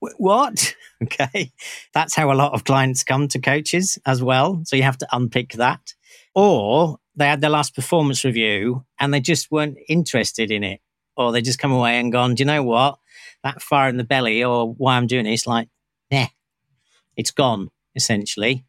[0.00, 0.74] what?
[1.04, 1.52] okay.
[1.94, 4.62] That's how a lot of clients come to coaches as well.
[4.64, 5.94] So you have to unpick that.
[6.34, 10.80] Or they had their last performance review and they just weren't interested in it.
[11.16, 12.98] Or they just come away and gone, do you know what?
[13.42, 15.68] That fire in the belly or why I'm doing this, like,
[16.10, 16.26] nah,
[17.16, 18.64] it's gone, essentially.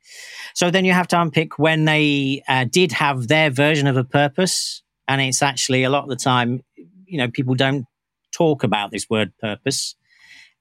[0.53, 4.03] So then you have to unpick when they uh, did have their version of a
[4.03, 4.82] purpose.
[5.07, 6.61] And it's actually a lot of the time,
[7.05, 7.86] you know, people don't
[8.32, 9.95] talk about this word purpose.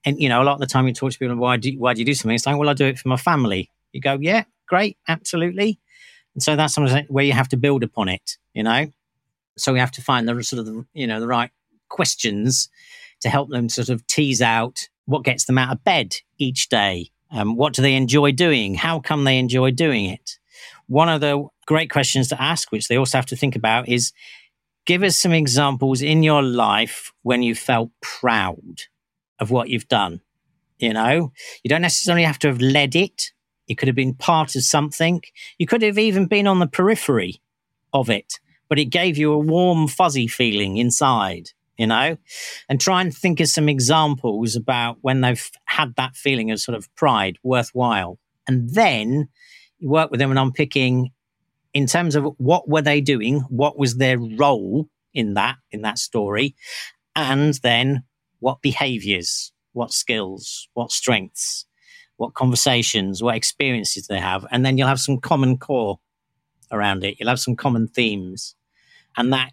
[0.05, 1.95] And, you know, a lot of the time you talk to people, why do, why
[1.95, 2.35] do you do something?
[2.35, 3.71] It's like, well, I do it for my family.
[3.93, 5.79] You go, yeah, great, absolutely.
[6.35, 8.87] And so that's something where you have to build upon it, you know?
[9.59, 11.51] So we have to find the sort of, the, you know, the right
[11.89, 12.69] questions
[13.21, 17.11] to help them sort of tease out what gets them out of bed each day.
[17.33, 18.75] Um, what do they enjoy doing?
[18.75, 20.39] How come they enjoy doing it?
[20.87, 24.13] One of the great questions to ask, which they also have to think about, is
[24.87, 28.83] give us some examples in your life when you felt proud
[29.41, 30.21] of what you've done.
[30.79, 31.33] You know,
[31.63, 33.33] you don't necessarily have to have led it,
[33.71, 35.23] you could have been part of something.
[35.57, 37.41] You could have even been on the periphery
[37.93, 42.17] of it, but it gave you a warm, fuzzy feeling inside, you know?
[42.69, 46.77] And try and think of some examples about when they've had that feeling of sort
[46.77, 48.19] of pride worthwhile.
[48.49, 49.29] And then
[49.79, 51.13] you work with them and unpicking
[51.73, 55.99] in terms of what were they doing, what was their role in that, in that
[55.99, 56.57] story,
[57.15, 58.03] and then
[58.41, 61.67] what behaviors, what skills, what strengths
[62.21, 65.99] what conversations, what experiences they have, and then you'll have some common core
[66.71, 67.17] around it.
[67.19, 68.55] You'll have some common themes,
[69.17, 69.53] and that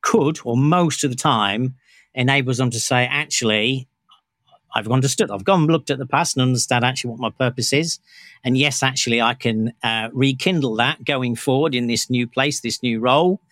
[0.00, 1.74] could, or most of the time,
[2.14, 3.86] enables them to say, actually,
[4.74, 5.30] I've understood.
[5.30, 7.98] I've gone and looked at the past and understand actually what my purpose is.
[8.42, 12.82] And yes, actually, I can uh, rekindle that going forward in this new place, this
[12.82, 13.42] new role.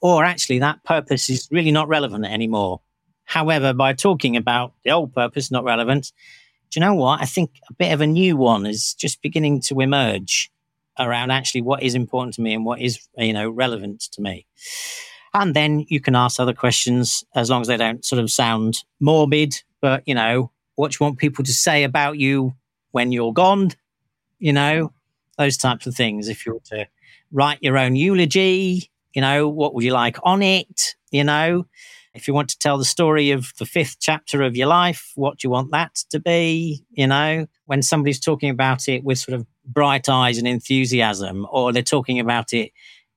[0.00, 2.80] Or actually, that purpose is really not relevant anymore.
[3.24, 6.12] However, by talking about the old purpose not relevant,
[6.70, 7.20] do you know what?
[7.20, 10.50] I think a bit of a new one is just beginning to emerge
[10.98, 14.46] around actually what is important to me and what is you know relevant to me.
[15.32, 18.84] And then you can ask other questions as long as they don't sort of sound
[19.00, 22.54] morbid, but you know, what do you want people to say about you
[22.92, 23.70] when you're gone?
[24.38, 24.92] You know,
[25.36, 26.28] those types of things.
[26.28, 26.86] If you were to
[27.32, 30.94] write your own eulogy, you know, what would you like on it?
[31.10, 31.66] You know,
[32.14, 35.38] if you want to tell the story of the fifth chapter of your life, what
[35.38, 36.84] do you want that to be?
[36.90, 41.72] You know, when somebody's talking about it with sort of bright eyes and enthusiasm, or
[41.72, 42.70] they're talking about it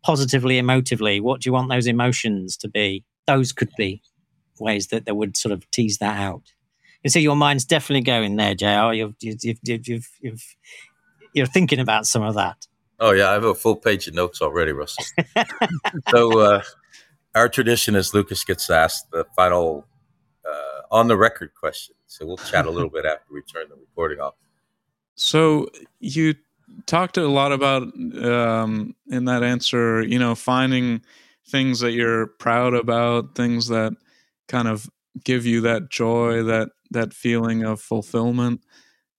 [0.03, 3.03] positively, emotively, what do you want those emotions to be?
[3.27, 4.01] Those could be
[4.59, 6.53] ways that they would sort of tease that out.
[7.03, 8.93] You see, your mind's definitely going there, JR.
[8.93, 10.55] You've, you've, you've, you've, you've,
[11.33, 12.65] you're thinking about some of that.
[12.99, 13.29] Oh, yeah.
[13.29, 15.05] I have a full page of notes already, Russell.
[16.09, 16.63] so, uh,
[17.37, 19.85] our tradition is Lucas gets asked the final
[20.45, 21.95] uh, on the record question.
[22.07, 24.33] So we'll chat a little bit after we turn the recording off.
[25.15, 25.67] So
[25.99, 26.35] you
[26.85, 27.83] talked a lot about
[28.21, 31.01] um, in that answer, you know, finding
[31.47, 33.93] things that you're proud about, things that
[34.47, 34.89] kind of
[35.23, 38.61] give you that joy, that that feeling of fulfillment.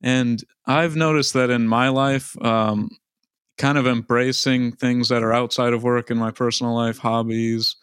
[0.00, 2.90] And I've noticed that in my life, um,
[3.58, 7.76] kind of embracing things that are outside of work in my personal life, hobbies,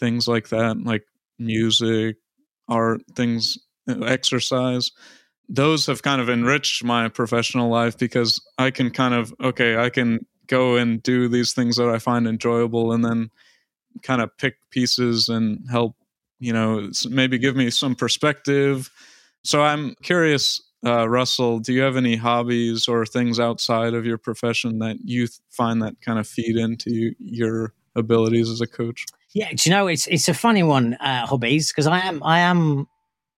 [0.00, 1.04] things like that, like
[1.38, 2.16] music,
[2.68, 4.92] art, things, exercise.
[5.48, 9.90] those have kind of enriched my professional life because I can kind of okay, I
[9.90, 13.30] can go and do these things that I find enjoyable, and then
[14.02, 15.96] kind of pick pieces and help,
[16.40, 18.90] you know, maybe give me some perspective.
[19.44, 24.18] So I'm curious, uh, Russell, do you have any hobbies or things outside of your
[24.18, 29.06] profession that you find that kind of feed into your abilities as a coach?
[29.34, 32.40] Yeah, do you know it's it's a funny one, uh, hobbies, because I am I
[32.40, 32.88] am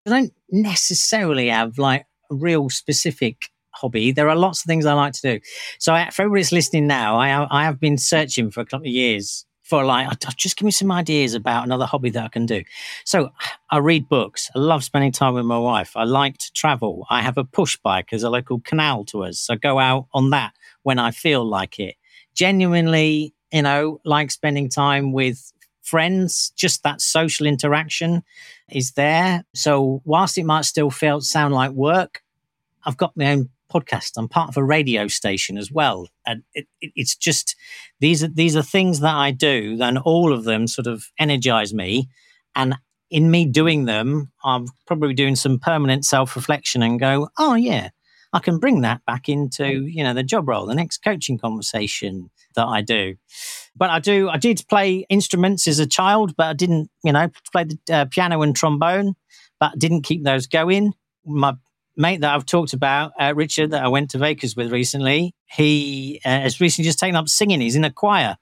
[0.07, 4.11] I don't necessarily have like a real specific hobby.
[4.11, 5.39] There are lots of things I like to do.
[5.79, 8.87] So I, for everybody that's listening now, I I have been searching for a couple
[8.87, 12.45] of years for like just give me some ideas about another hobby that I can
[12.47, 12.63] do.
[13.05, 13.31] So
[13.71, 14.49] I read books.
[14.55, 15.93] I love spending time with my wife.
[15.95, 17.07] I like to travel.
[17.11, 18.07] I have a push bike.
[18.11, 19.39] There's a local canal to us.
[19.39, 21.95] So I go out on that when I feel like it.
[22.35, 25.52] Genuinely, you know, like spending time with
[25.83, 28.23] friends, just that social interaction
[28.71, 29.43] is there.
[29.53, 32.23] So whilst it might still feel sound like work,
[32.85, 34.11] I've got my own podcast.
[34.17, 37.55] I'm part of a radio station as well, and it, it, it's just
[37.99, 41.73] these are these are things that I do, and all of them sort of energize
[41.73, 42.09] me.
[42.55, 42.75] And
[43.09, 47.89] in me doing them, I'm probably doing some permanent self reflection and go, oh yeah,
[48.31, 52.29] I can bring that back into you know the job role, the next coaching conversation
[52.55, 53.15] that I do.
[53.75, 57.29] But I do I did play instruments as a child, but I didn't you know
[57.51, 59.15] play the uh, piano and trombone,
[59.59, 60.93] but didn't keep those going.
[61.25, 61.55] My
[61.95, 66.21] mate that I've talked about, uh, Richard, that I went to Vegas with recently, he
[66.25, 67.61] uh, has recently just taken up singing.
[67.61, 68.37] He's in a choir.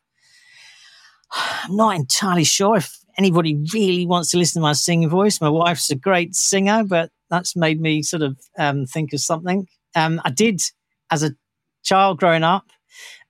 [1.64, 5.42] I'm not entirely sure if anybody really wants to listen to my singing voice.
[5.42, 9.68] My wife's a great singer, but that's made me sort of um, think of something.
[9.96, 10.62] Um, I did
[11.10, 11.32] as a
[11.84, 12.66] child growing up.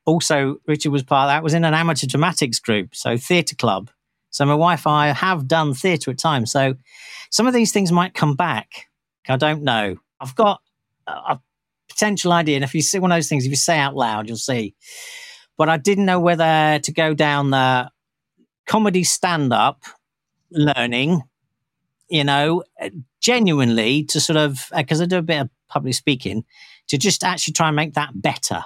[0.05, 1.43] Also, Richard was part of that.
[1.43, 3.91] Was in an amateur dramatics group, so theatre club.
[4.29, 6.51] So my wife and I have done theatre at times.
[6.51, 6.75] So
[7.29, 8.87] some of these things might come back.
[9.27, 9.97] I don't know.
[10.19, 10.61] I've got
[11.07, 11.39] a
[11.89, 14.27] potential idea, and if you see one of those things, if you say out loud,
[14.27, 14.75] you'll see.
[15.57, 17.91] But I didn't know whether to go down the
[18.65, 19.83] comedy stand-up
[20.49, 21.21] learning,
[22.09, 22.63] you know,
[23.19, 26.45] genuinely to sort of uh, because I do a bit of public speaking
[26.87, 28.63] to just actually try and make that better.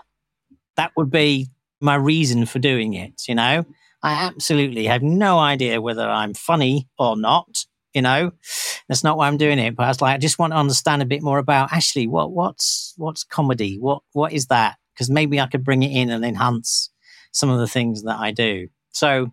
[0.77, 1.49] That would be
[1.79, 3.23] my reason for doing it.
[3.27, 3.65] You know,
[4.03, 7.65] I absolutely have no idea whether I'm funny or not.
[7.93, 8.31] You know,
[8.89, 9.75] that's not why I'm doing it.
[9.75, 12.31] But I was like, I just want to understand a bit more about actually what
[12.31, 13.77] what's what's comedy.
[13.79, 14.77] What what is that?
[14.93, 16.89] Because maybe I could bring it in and enhance
[17.31, 18.67] some of the things that I do.
[18.91, 19.31] So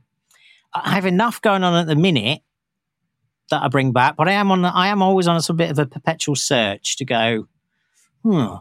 [0.73, 2.41] I have enough going on at the minute
[3.51, 4.65] that I bring back, but I am on.
[4.65, 7.49] I am always on a bit of a perpetual search to go
[8.23, 8.55] hmm,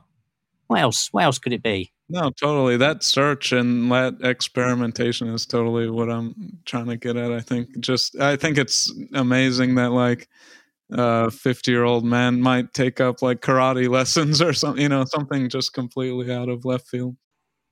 [0.67, 1.09] what else?
[1.11, 1.91] What else could it be?
[2.11, 2.75] No, totally.
[2.75, 7.31] That search and that experimentation is totally what I'm trying to get at.
[7.31, 10.27] I think just I think it's amazing that like
[10.91, 15.05] a 50 year old man might take up like karate lessons or something, you know,
[15.05, 17.15] something just completely out of left field.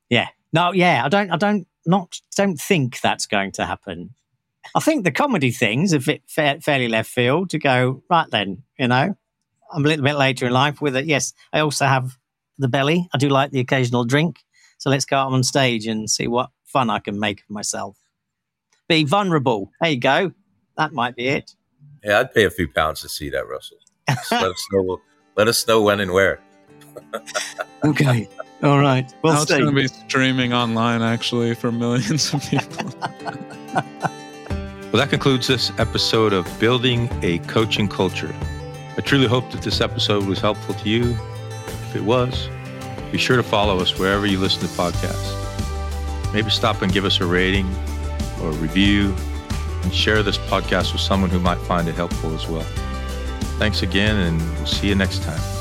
[0.10, 0.30] Yeah.
[0.54, 1.04] No, yeah.
[1.04, 4.12] I don't, I don't, not, don't think that's going to happen.
[4.74, 8.88] I think the comedy things are fa- fairly left field to go, right then, you
[8.88, 9.18] know,
[9.74, 11.06] I'm a little bit later in life with it.
[11.06, 12.18] Yes, I also have
[12.60, 13.08] the belly.
[13.14, 14.40] I do like the occasional drink.
[14.78, 17.98] So let's go out on stage and see what fun I can make of myself.
[18.88, 19.72] Be vulnerable.
[19.82, 20.32] There you go.
[20.78, 21.56] That might be it.
[22.04, 23.78] Yeah, I'd pay a few pounds to see that, Russell.
[24.08, 25.02] let us know.
[25.38, 26.42] Let us know when and where.
[27.86, 28.28] okay.
[28.62, 29.10] All right.
[29.22, 32.90] Well, now it's going to be streaming online actually for millions of people.
[34.92, 38.36] well, that concludes this episode of Building a Coaching Culture.
[38.98, 41.18] I truly hope that this episode was helpful to you.
[41.90, 42.50] If it was,
[43.12, 45.36] be sure to follow us wherever you listen to podcasts.
[46.32, 47.68] Maybe stop and give us a rating
[48.44, 49.16] or a review
[49.82, 52.66] and share this podcast with someone who might find it helpful as well.
[53.58, 55.59] Thanks again, and we'll see you next time.